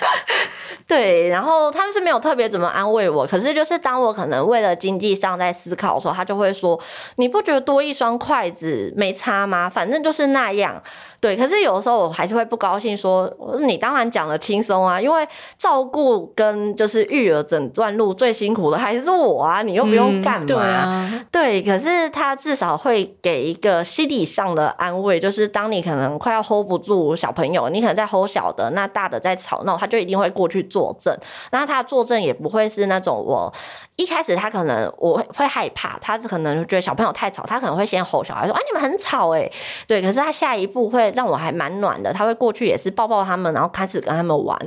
[0.86, 6.80] 对，然后他们是没有特别怎么安慰我，可是就是当我可能为了经济上在思考的时候，他就会说
[7.16, 9.68] ：“你不觉得多一双筷子没差吗？
[9.68, 10.80] 反正就是那样。”
[11.26, 13.28] 对，可是有的时候我还是会不高兴，说
[13.62, 15.26] 你当然讲的轻松啊，因为
[15.58, 20.44] 照顾跟就是育儿整段路最辛苦的还是我啊，你又不用干嘛？
[20.44, 31.12] 嗯、对啊，对，可是他至少会给一个心理上的安慰，就是当你可能快要 hold 不住小朋友，你可能在 hold 小的，那大的在吵闹，他就一定会过去坐镇，
[31.50, 33.52] 那他作证也不会是那种我。
[33.96, 39.50] 一开始他可能我会害怕，他可能觉得小朋友太吵，他可能会先吼小孩说：“啊，你们很吵哎！”
[39.88, 44.58] 对，可是他下一步会让我还蛮暖的，他会过去也是抱抱他们，然后开始跟他们玩。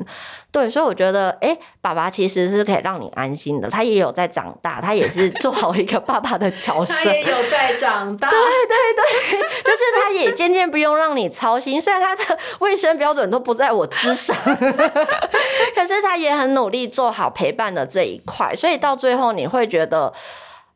[0.51, 20.11] 对，所以我觉得，哎、欸，爸爸其实是可以让你安心的，他也有在长大，他也是做好一个爸爸的角色， 他也有在长大，对对对， 就是他也渐渐不用让你操心，虽然他的卫生标准都不在我之上， 可是他也很努力做好陪伴的这一块，所以到最后你会觉得。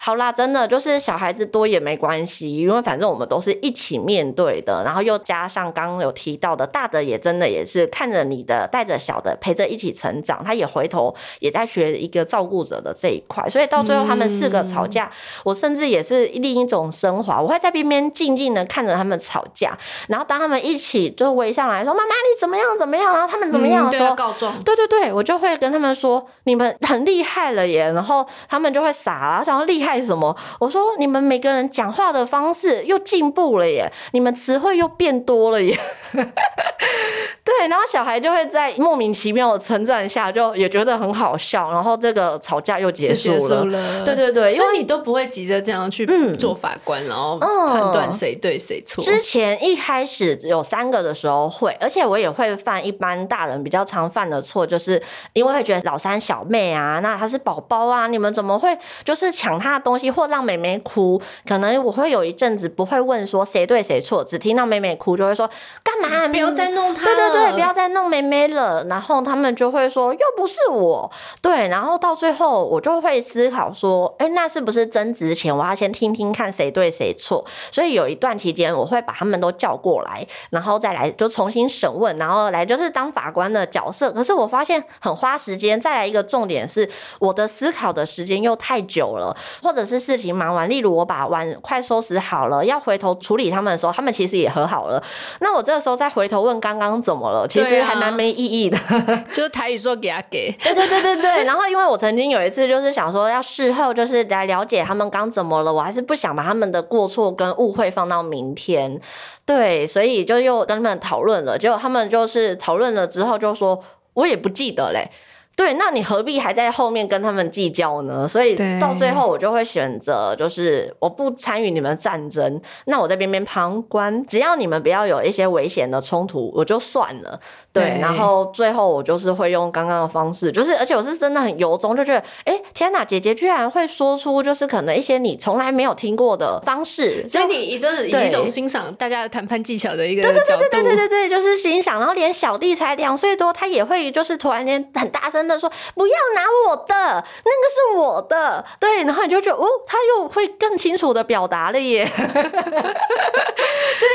[0.06, 4.84] 好啦，真的就是小孩子多也没关系，因为反正我们都是一起面对的。
[4.84, 13.49] 然后又加上刚刚有提到的，大的也真的也是看着你的，带着小的陪着一起成长，他也回头也在学一个照顾者的这一块。
[13.49, 17.41] 所以到最后他们四个吵架，嗯、我甚至也是另一种升华。
[17.41, 19.78] 我会在边边静静的看着他们吵架，
[20.10, 22.78] 然后当他们一起就围上来说：“妈妈，你怎么样？
[22.78, 23.89] 怎么样？”然后他们怎么样？
[23.93, 24.62] 说、嗯、告状。
[24.64, 29.92] 对对对，我就会跟他们说：“你们很厉害了耶！”然后他们就会傻了，想要厉害。
[29.93, 30.35] 干什么？
[30.59, 35.77] 我说你们每个人讲话的方式又进步了耶，你们词汇又变多了耶。
[37.43, 43.39] 对，然后小孩就会在莫名其妙的称赞下，就也觉得很好笑，然后这个吵架又结束了。
[43.39, 44.05] 束了。
[44.05, 46.05] 对对对，因为你都不会急着这样去
[46.37, 49.03] 做法官，嗯、然后判断谁对谁错。
[49.03, 55.01] 之前一开始有三个的时候会，而且我也会犯一般大人比较常犯的错，就是
[55.33, 61.21] 因为会觉得老三小妹啊，那她是宝宝啊，你们怎么会就是抢她的东西或让妹妹哭？
[61.45, 65.47] 可能我会有一阵子不会问说谁对谁错，只听到妹妹哭就会说
[65.84, 66.27] 干嘛？
[66.29, 67.05] 不要再弄她。
[67.05, 68.86] 对对对，不要再弄妹妹了。
[68.86, 71.11] 然后他们就会说又不是我。
[71.41, 77.43] 对，然后到最后我就会思考说，哎，那是不是争执前我要先听听看谁对谁错？
[77.71, 84.11] 所以有一段期间我会把他们都叫过来，然后再来就重新审问，然后来就是当法官的角色。
[84.11, 85.73] 可是我发现很花时间。
[85.84, 95.01] 再来一个重点是，我的思考的时间又太久了，或者是事情忙完，例如我把碗快收拾好了，要回头处理他们的时候，他们其实也和好了。
[95.39, 98.78] 那我这个时候再回头问刚刚怎么了，其实还蛮没意义的。
[98.78, 101.45] 啊、 就是台语说给他给，对对对对对。
[101.45, 108.99] 然后因为我曾经有一次就是想说要事后就是来了解他们刚怎么了，我还是不想把他们的过错跟误会放到明天。
[109.45, 113.82] 对，所以就又跟他们讨论了，结果他们就是讨论了之后就说，
[114.14, 115.09] 我也不记得嘞。
[115.56, 118.28] 对，那你何必还在后面跟他们计较呢？
[118.28, 127.39] 所以到最后，我就会选择，就是我不参与你们战争，那我在边边旁观，只要你们不要有一些危险的冲突，我就算了。
[127.74, 141.99] 对，然后最后我就是会用刚刚的方式，就是而且我是真的很由衷，就觉得，哎，天哪，姐姐居然会说出就是可能一些你从来没有听过的方式， 所以你就是以一种欣赏大家的谈判技巧的一个对，对对对对对对，就是欣赏。
[141.99, 145.34] 然后连小弟才两岁多，他也会就是突然间很大声。
[145.34, 145.67] 声的说
[145.97, 152.07] ：“不要拿我的，那个是我的。”对，然后你就觉得哦，他又会更清楚的表达了耶。
[152.15, 152.24] 对，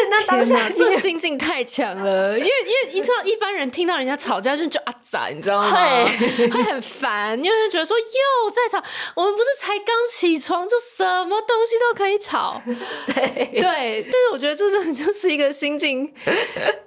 [0.08, 5.70] 那当下这心境太强了，因为因为你知道一般人听到人家吵架就就啊仔，你知道吗？
[5.70, 8.82] 会会很烦，因为觉得说又在吵，
[9.14, 12.60] 我们不是才刚起床，就什么东西都可以吵。
[13.06, 16.12] 对对，但是我觉得这真的就是一个心境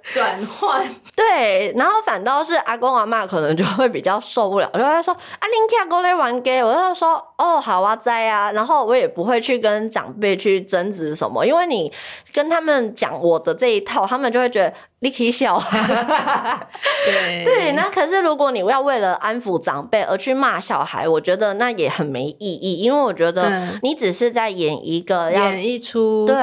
[0.02, 0.86] 转换。
[1.14, 11.92] 对，然后反倒是阿公阿妈可能就会比较受不了，就会说啊，林家过来玩 gay，我就说哦，好啊，在啊，然后我也不会去跟长辈去争执什么，因为你
[12.32, 14.72] 跟他们讲我的这一套，他们就会觉得。
[15.02, 15.60] 你可以笑，
[17.04, 17.44] 对。
[17.44, 26.36] 对，那可是如果你要为了安抚长辈而去骂小孩，我觉得那也很没意义，因为我觉得你只是在演一个演一出，对，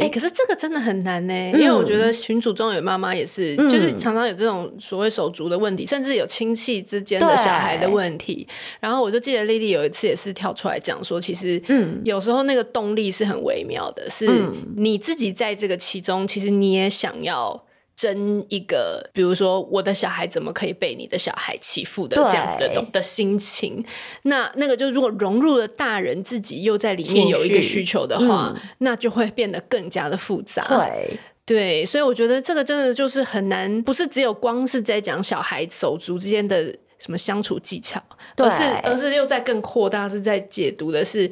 [0.00, 8.46] 哎、欸，可是这个真的很难呢，嗯、因为我觉得群组中有妈妈也是，嗯、就是常常有这种所谓手足的问题，甚至有亲戚之间的小孩的问题。
[8.80, 14.28] 然后我就记得丽丽有一次也是跳出来讲说，其实嗯，有时候那个动力是很微妙的，是
[14.76, 17.62] 你自己在这个其中，其实你也想要。
[18.00, 23.84] 争一个，比如说我的小孩怎么可以被你的小孩欺负的这样子的懂的心情，
[24.22, 30.64] 那那个就如果融入了大人自己又在里面有一个需求的话，嗯、那就会变得更加的复杂。
[30.66, 38.02] 对对，所以我觉得这个真的就是很难，不是只有光是在讲小孩手足之间的什么相处技巧，
[38.36, 41.30] 而是而是又在更扩大，是在解读的是。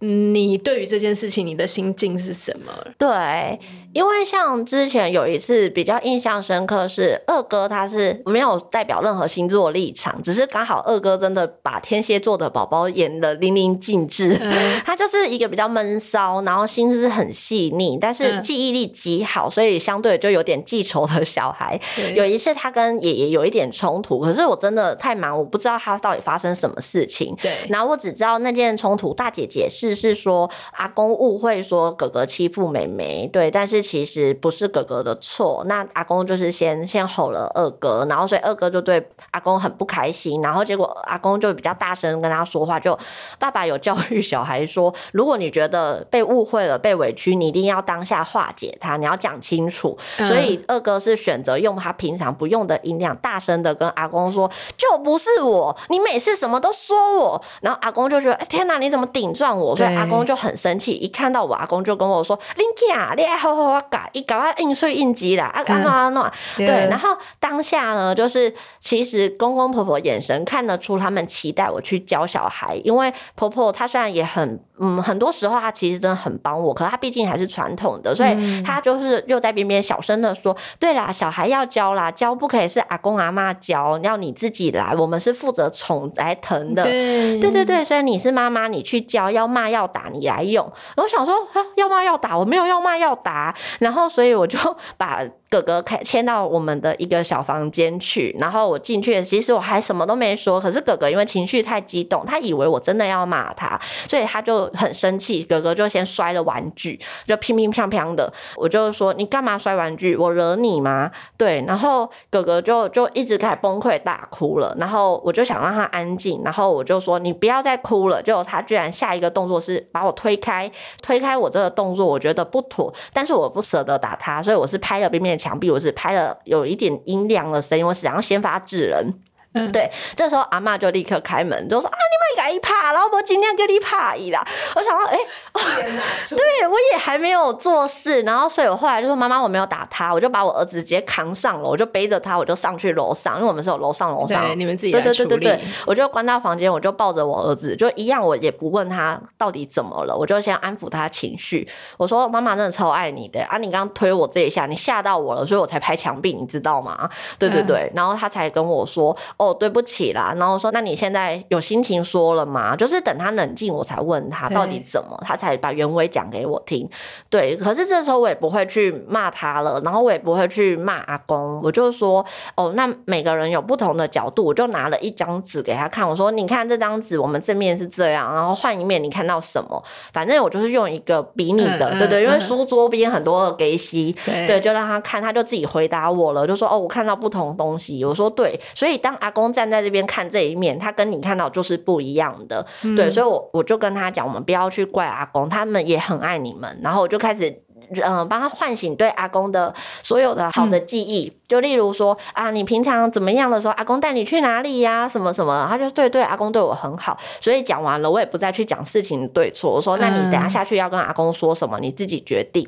[0.00, 2.72] 你对于这件事情，你的心境是什么？
[2.96, 3.58] 对，
[3.92, 14.38] 因为像之前有一次比较印象深刻是二哥，他是没有代表任何星座立场，只是刚好二哥真的把天蝎座的宝宝演的淋漓尽致。
[14.40, 21.80] 嗯、 他就是一个比较闷骚，然后心思很细腻，但是记忆力极好，所以相对就有点记仇的小孩。
[21.98, 27.34] 嗯、有一次他跟爷爷有一点冲突，可是我真的太忙，我不知道他到底发生什么事情。
[27.42, 29.88] 对，然后我只知道那件冲突，大姐解释。
[29.98, 35.64] 是说阿公误会说哥哥欺负妹妹，对，但是其实不是哥哥的错。
[35.66, 42.78] 那阿公就是先先吼了二哥，然后所以二哥就对阿公很不开心，然后结果阿公就比较大声跟他说话。
[42.78, 42.96] 就
[43.38, 49.98] 爸爸有教育小孩说，如果你觉得被误会了、被委屈，你一定要当下化解他，你要讲清楚。
[50.16, 66.24] 所以二哥是选择用他平常不用的音量，大声的跟阿公说：“就不是我，你每次什么都说我。”然后阿公就觉得：“哎，天哪，你怎么顶撞我？”所以阿公就很生气，一看到我，阿公就跟我说：“林家，你爱好好啊改，一搞啊应税应急啦，啊干嘛弄？”
[66.56, 74.60] 对，然后当下呢，就是其实公公婆婆眼神看得出他们期待我去教小孩，因为婆婆她虽然也很。
[74.80, 86.82] 嗯，很多时候他其实真的很帮我，可是他毕竟还是传统的，所以他就是又在边边小声的说：“嗯、对啦，小孩要教啦，教不可以是阿公阿妈教，要你自己来，我们是负责宠来疼的。
[86.84, 90.70] 对”对对对，所以你是妈妈，你去教，要骂要打你来用。
[90.96, 91.34] 我想说，
[91.76, 94.58] 要骂要打，我没有要骂要打，然后所以我就
[94.96, 95.22] 把。
[95.50, 100.60] 哥哥开牵到我们的一个小房间去，然后我进去，其实我还什么都没说。
[100.60, 105.42] 可是哥哥因为情绪太激动，他以为我真的要骂他，所以他就很生气。
[105.42, 108.30] 哥哥就先摔了玩具，就乒乒乓乓的。
[108.56, 110.14] 我就说：“你干嘛摔玩具？
[110.14, 114.76] 我惹你吗？”对，然后哥哥就就一直开始崩溃大哭了。
[114.78, 120.70] 然后我就想让他安静，然后我就说：“你不要再哭了。”就他居然下一个动作是把我推开，
[121.02, 129.14] 推开我这个动作我觉得不妥，但是我不舍得打他，所以我是拍了边墙壁，我是拍了有一点音量的声音，我是想要先发制人。
[129.54, 134.46] 嗯，对，这时候阿嬷就立刻开门，就说啊，你们该怕，老婆今天给你怕一啦。
[134.76, 135.90] 我想到，哎、欸，
[136.36, 144.92] 对，我也还没有做事，然后所以我后来就说，妈妈，我没有打他，我就把我儿子直接扛上楼，我就背着他，我就上去楼上，因为我们是有楼上楼上，对，你们自己。
[144.92, 151.66] 对对对对对，我就关到房间，我就抱着我儿子，就一样，我也不问他到底怎么了，我就先安抚他情绪。
[151.96, 157.08] 我说，妈妈真的超爱你的啊，你刚刚推我这一下，你吓到我了，所以我才拍墙壁，你知道吗？
[157.38, 159.16] 对对对，嗯、然后他才跟我说。
[159.38, 160.34] 哦，对不起啦。
[160.36, 162.76] 然后说，那你现在有心情说了吗？
[162.76, 166.88] 就是等他冷静，我才问他到底怎么，他才把原委讲给我听。
[167.30, 172.24] 对，可是这时候我也不会去骂他了，然后我也不会去骂阿公，我就说，
[172.56, 179.82] 哦，那每个人有不同的角度，我就拿了一张纸给他看，我说，你看这张纸，我们正面是这样，然后换一面，你看到什么？
[180.12, 188.04] 反正我就是用一个比拟的，嗯、对对，因为书桌边很多的给息，对，对，就让他看，他就自己回答我了，就说，哦，我看到不同东西。
[188.04, 196.80] 我说对，所以当阿阿公站在这边看这一面，他跟你看到就是不一样的，嗯、对，所以我我就跟他讲，我们不要去怪阿公，他们也很爱你们。
[196.82, 197.50] 然后我就开始
[197.90, 201.28] 嗯、呃，帮他唤醒对阿公的所有的好的记忆。
[201.28, 205.06] 嗯、就例如说啊，你平常怎么样的时候，阿公带你去哪里呀？
[205.06, 207.18] 什么什么，他就对对，阿公对我很好。
[207.38, 209.70] 所以讲完了，我也不再去讲事情对错。
[209.70, 212.66] 我说，那你等下下去要跟阿公说什么，你自己决定。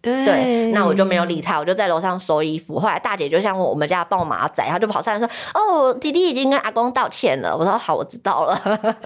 [0.00, 2.78] 对，对，那我就没有理他，我就在楼上收衣服。
[2.78, 8.56] 后来大姐就像我们家抱马仔，她就跑上来说：“哦，弟弟已经跟阿公道歉了。”我说：“好，我知道了。”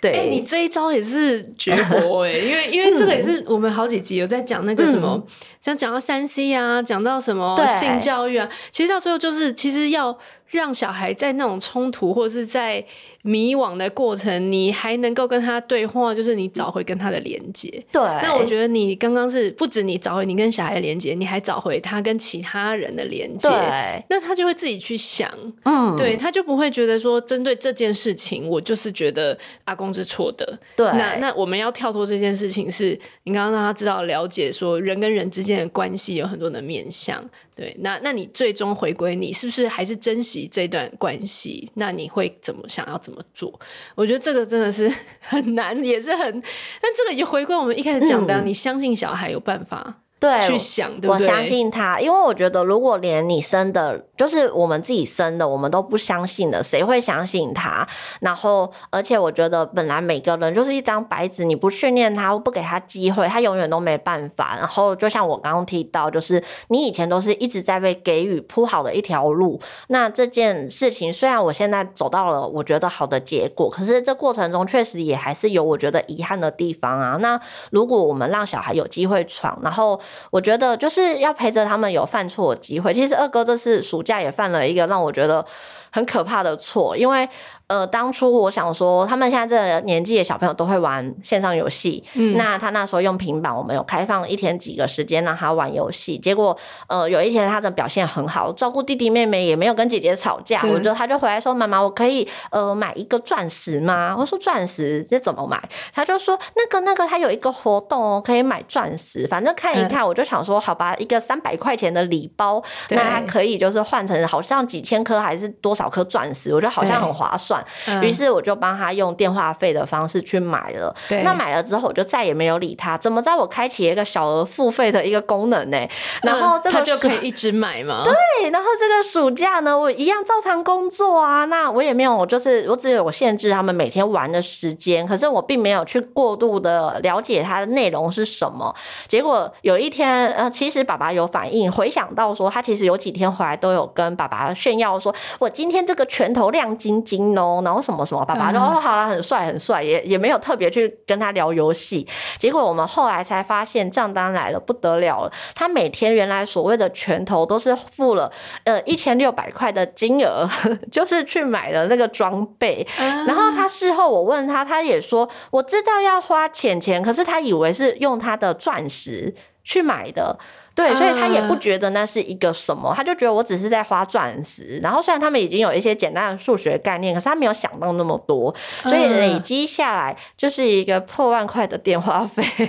[0.00, 5.24] 对，哎、欸，你这一招也是绝活哎，因为因为 这个也是我们好几集有在讲那个什么，嗯、
[5.62, 10.16] 像讲到三 C 啊，讲到什么性教育啊，其实到最后就是其实要
[10.54, 12.84] 让小孩在那种冲突或者是在。
[13.26, 17.70] 迷惘的过程，你还能够跟他对话，就是你找回跟他的连接。
[17.90, 23.48] 对，那我觉得你刚刚是不止你找回你跟小孩的连接，你还找回他跟其他人的连接。
[23.48, 25.30] 对，那他就会自己去想，
[25.62, 29.34] 嗯，对，他就不会觉得说针对这件事情，我就是觉得
[29.64, 30.58] 阿公是错的。
[30.76, 37.24] 对，那那我们要跳脱这件事情是，是你刚刚让他知道了解，说人跟人之间的关系有很多的面向。
[37.54, 41.70] 对，那那你最终回归，你是不是还是珍惜这段关系？
[41.74, 43.60] 那你会怎么想要怎么做？
[43.94, 46.42] 我觉得这个真的是很难，也是很，
[46.82, 50.00] 但这个也就回归我们一开始讲的，嗯，你相信小孩有办法。
[50.24, 51.26] 对，去想，对不对？
[51.26, 57.86] 我相信他，因为我觉得，如果连你生的，就是我们自己生的，我们都不相信的，谁会相信他？
[58.20, 64.56] 然后，而且我觉得，本来每个人就是一张白纸，你不训练他，不给他机会，他永远都没办法。
[64.56, 69.60] 然后，就像我刚刚提到，就是你以前都是一直在被给予铺好的一条路。
[69.88, 77.18] 那这件事情，虽然我现在走到了我觉得好的结果，可是这过程中确实也还是有我觉得遗憾的地方啊。
[77.20, 77.38] 那
[77.70, 80.00] 如果我们让小孩有机会闯，然后
[80.30, 82.92] 我觉得就是要陪着他们有犯错的机会。
[82.92, 85.44] 其实二哥这次暑假也犯了一个让我觉得
[85.90, 87.28] 很可怕的错，因为。
[87.66, 92.04] 呃，当初我想说，他们现在这个年纪的小朋友都会玩线上游戏。
[92.12, 96.18] 嗯，那他那时候用平板，我们有开放一天几个时间让他玩游戏。
[96.18, 96.56] 结果，
[96.88, 100.60] 呃，有一天他的表现很好，照顾弟弟妹妹也没有跟姐姐吵架。
[100.64, 105.58] 嗯、我就他就回来说：“妈妈，我可以呃买一个钻石吗？”我说：“钻石这怎么买？”
[105.94, 109.26] 他就说：“那个那个，他有一个活动哦，可以买钻石。
[109.26, 110.04] 反正看一看。
[110.04, 116.52] 嗯”我就想说：“好吧，一个三百块钱的礼包，那还可以就是换成好像几千颗还是多少颗钻石？
[116.52, 117.53] 我觉得好像很划算。”
[118.02, 120.94] 于是我就帮他用电话费的方式去买了。
[121.10, 122.96] 对，那买了之后我就再也没有理他。
[122.96, 123.34] 怎么在？
[123.34, 125.76] 我开启一个小额付费的一个功能呢？
[126.22, 128.02] 然后这个他就可以一直买吗？
[128.06, 128.14] 对。
[128.50, 131.44] 然后这个暑假呢，我一样照常工作啊。
[131.46, 135.04] 那我也没有，就是我只有限制他们每天玩的时间。
[135.04, 138.72] 可是我并没有去过度的了解它的内容是什么。
[139.08, 147.84] 结果有一天，呃，其实爸爸有反应，回想到说他其实有几天回来都有跟爸爸炫耀说，我今天这个拳头亮晶晶哦，然后。
[147.84, 148.24] 什么什么？
[148.24, 152.08] 爸爸说：“哦，好了，很帅，很帅。”也也没有特别去跟他聊游戏。
[152.38, 155.30] 结果我们后来才发现，账单来了，不得了了。
[155.54, 158.32] 他每天原来所谓的拳头都是付了
[158.64, 160.48] 呃一千六百块的金额，
[160.90, 162.86] 就是去买了那个装备。
[162.96, 170.38] 然后他事后我问他，他也说：“我知道要花钱钱，可是他以为是用他的钻石去买的。”
[170.74, 174.80] 对，所以他也不觉得那是一个什么，他就觉得我只是在花钻石。
[174.82, 182.42] 然后虽然他们已经有一些简单的数学概念，可是他没有想到那么多，所以累积下来就是一个破万块的电话费，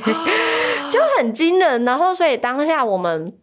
[0.91, 1.83] 就很惊人。
[1.83, 3.33] 然后所以当下我们。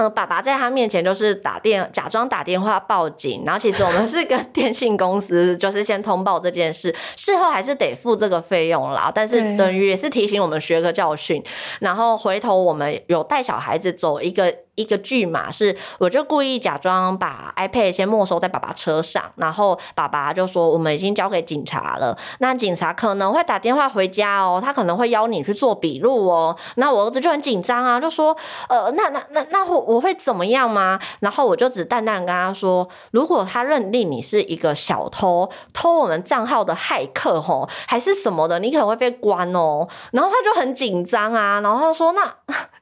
[0.00, 9.12] 呃，爸爸在他面前就是打电，假装打电话报警，然后其实我们 是跟电信公司，就是先通报这件事，事后还是得付这个费用啦。
[9.14, 11.44] 但是等于也是提醒我们学个教训，
[11.80, 14.54] 然后回头我们有带小孩子走一个。
[14.80, 26.56] 一个剧码是，我就故意假装把 iPad 先没收在爸爸车上，然后爸爸就说我们已经交给警察了，那警察可能会打电话回家哦，他可能会邀你去做笔录哦。
[26.76, 28.34] 那我儿子就很紧张啊，就说
[28.70, 30.98] 呃，那那那那我我会怎么样吗？
[31.20, 39.86] 然后我就只淡淡跟他说，如果他认定你是一个小偷，偷我们账号的骇客吼，还是什么的，你可能会被关哦。
[40.12, 42.22] 然后他就很紧张啊，然后他说那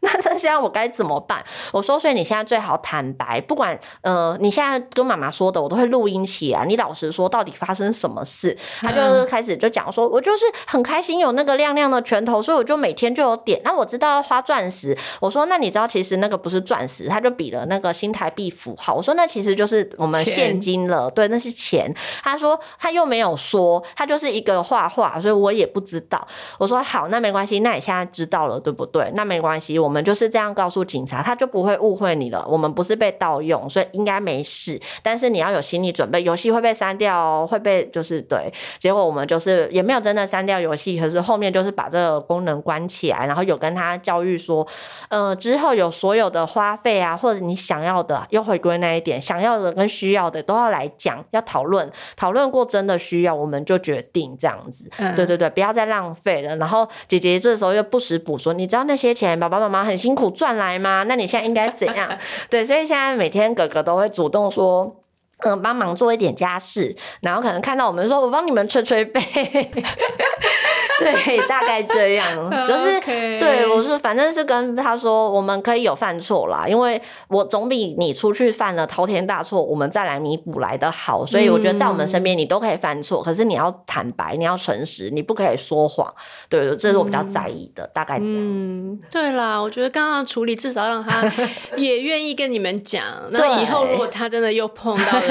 [0.01, 1.42] 那那现在我该怎么办？
[1.72, 1.88] 我。
[1.97, 6.66] 所以你现在最好坦白，不管呃，你现在跟妈妈说的，我都会录音起来。
[6.66, 8.59] 你老实说，到底发生什么事？
[8.80, 13.61] 他就开始就讲说，我就是很开心有那个亮亮的拳头，所以我就每天就有点。
[13.62, 18.95] 那我知道要花钻石，我说那你知道其实那个不是钻石，他就比了那个新台币符号。
[18.95, 21.95] 我说那其实就是我们现金了，对，那是钱。
[22.24, 26.26] 他说他又没有说，他就是一个画画，所以我也不知道。
[26.59, 29.11] 我说好，那没关系，那你现在知道了，对不对？
[29.14, 31.68] 那没关系，我们就是这样告诉警察，他就不会。
[31.69, 34.81] 会误会你了，我们不是被盗用，所以应该没事。
[35.03, 38.51] 但是你要有心理准备，游戏会被删掉哦，会被就是对。
[38.79, 44.66] 结果我们就是也没有真的删掉游戏，可是后面就是把这个功能关起来，然后有跟他教育说，
[45.11, 54.89] 呃，之后有所有的花费啊，或者你想要的，又回归那一点，想要的跟需要的都要来讲，要讨论，讨论过真的需要，我们就决定这样子。
[54.99, 56.57] 嗯、对对对，不要再浪费了。
[56.57, 61.05] 然后姐姐这时候又不时补说，你知道那些钱爸爸妈妈很辛苦赚来吗？
[61.09, 62.16] 那你现在应该该怎样？
[62.48, 65.04] 对，所以现在每天哥哥都会主动说。
[65.45, 69.20] 嗯，帮忙做一点家事，然后可能看到我们说，我帮你们吹吹背，
[70.99, 73.01] 对，大概这样， 就是.
[73.39, 86.12] 对我说，反正是跟他说，我们可以有犯错啦，因为我总比你出去犯了滔天大错，我们再来弥补来的好，所以我觉得在我们身边你都可以犯错，嗯、可是你要坦白，你要诚实，你不可以说谎，
[86.49, 88.34] 对，这是我比较在意的，嗯、大概这样。
[88.34, 91.22] 嗯，对啦，我觉得刚刚处理至少让他
[91.76, 95.28] 也愿意跟你们讲，那以后如果他真的又碰到。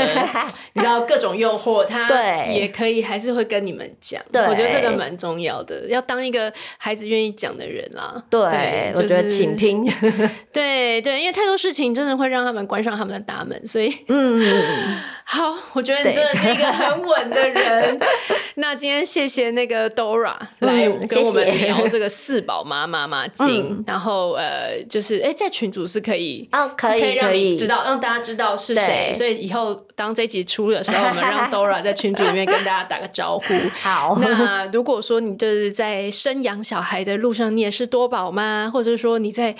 [0.73, 2.09] 你知道各种诱惑，他
[2.45, 4.21] 也可以还是会跟你们讲。
[4.31, 8.23] 对，我觉得这个蛮重要的，要当一个孩子愿意讲的人啦。
[8.29, 9.85] 对，对就是、我觉得倾听。
[10.53, 17.99] 对对，因为太多事情真的会让他们关上他们的大门，所以嗯，好，我觉得你真的是一个很稳的人。
[18.55, 29.83] 那今天谢谢那个 Dora 来跟我们聊这个四宝妈妈妈经，嗯、然后呃，就是哎，在群组是可以哦，可以可以让你知道，让大家知道是谁，所以以后。
[29.97, 33.45] 当这集出的时候，我们让 Dora 在群组里面跟大家打个招呼。
[33.81, 39.55] 好，那如果说你就是在生养小孩的路上，你也是多宝妈，或者是说你在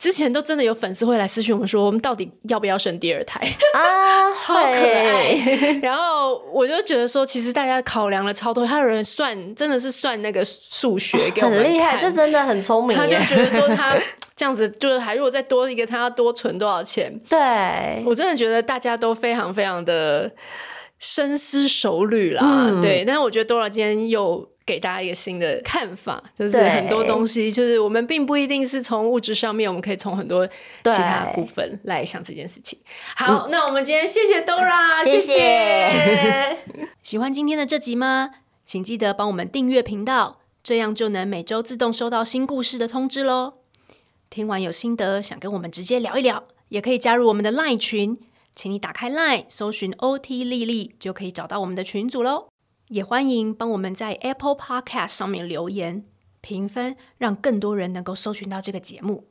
[0.00, 3.40] 之前都真的有粉丝会来私讯我们说，我们到底要不要生第二胎
[3.74, 4.34] 啊？
[4.34, 5.78] 超可爱。
[5.82, 12.96] 然后我就觉得说，其实大家考量了超多，还有人算真的是算那个数学给我们看，很厉害，这真的很聪明。
[12.96, 13.96] 他就觉得说他。
[14.36, 17.16] 这样子就是还如果再多一个，他要多存多少钱？
[17.30, 20.28] 对，我真的觉得大家都非常非常的
[20.98, 22.42] 深思熟虑啦。
[22.42, 30.52] 嗯、对，但是我觉得 Dora 今天又给大家一个新的看法，就是很多东西，就是我们并不一定是从物质上面，我们可以从很多其
[30.84, 32.78] 他部分来想这件事情。
[33.14, 35.34] 好，嗯、那我们今天谢谢 Dora，谢谢。
[35.34, 36.58] 谢谢
[37.02, 38.30] 喜欢今天的这集吗？
[38.64, 43.54] 请记得帮我们订阅频道，这样就能每周自动收到新故事的通知喽。
[44.30, 48.18] 听完有心得，想跟我们直接聊一聊，也可以加入我们的 LINE 群，
[48.56, 52.48] 请你打开 LINE 搜寻 OT 丽丽，就可以找到我们的群组喽。
[52.88, 56.04] 也欢迎帮我们在 Apple Podcast 上面留言
[56.40, 59.26] 评分，让更多人能够搜寻到这个节目。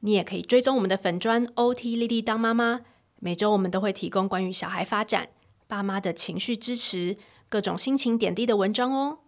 [0.00, 2.82] 你也可以追踪我们的粉专 OT 莉莉当妈妈，
[3.18, 5.30] 每周我们都会提供关于小孩发展、
[5.66, 7.16] 爸妈的情绪支持、
[7.48, 9.20] 各种心情点滴的文章哦。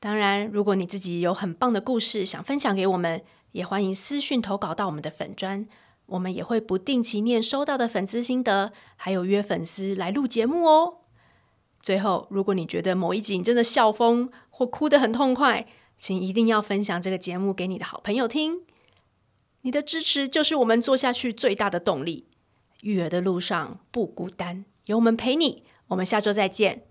[0.00, 3.22] 当然，如果你自己有很棒的故事想分享给我们，
[3.52, 5.68] 也欢迎私讯投稿到我们的粉专，
[6.06, 10.99] 我们也会不定期念收到的粉丝心得，还有约粉丝来录节目哦。
[11.80, 15.66] 最后，如果你觉得某一集你真的笑疯或哭得很痛快，
[15.96, 18.62] 请一定要分享这个节目给你的好朋友听。
[19.62, 22.26] 你的支持就是我们做下去最大的动力。
[22.82, 25.64] 育儿的路上不孤单，有我们陪你。
[25.88, 26.89] 我们下周再见。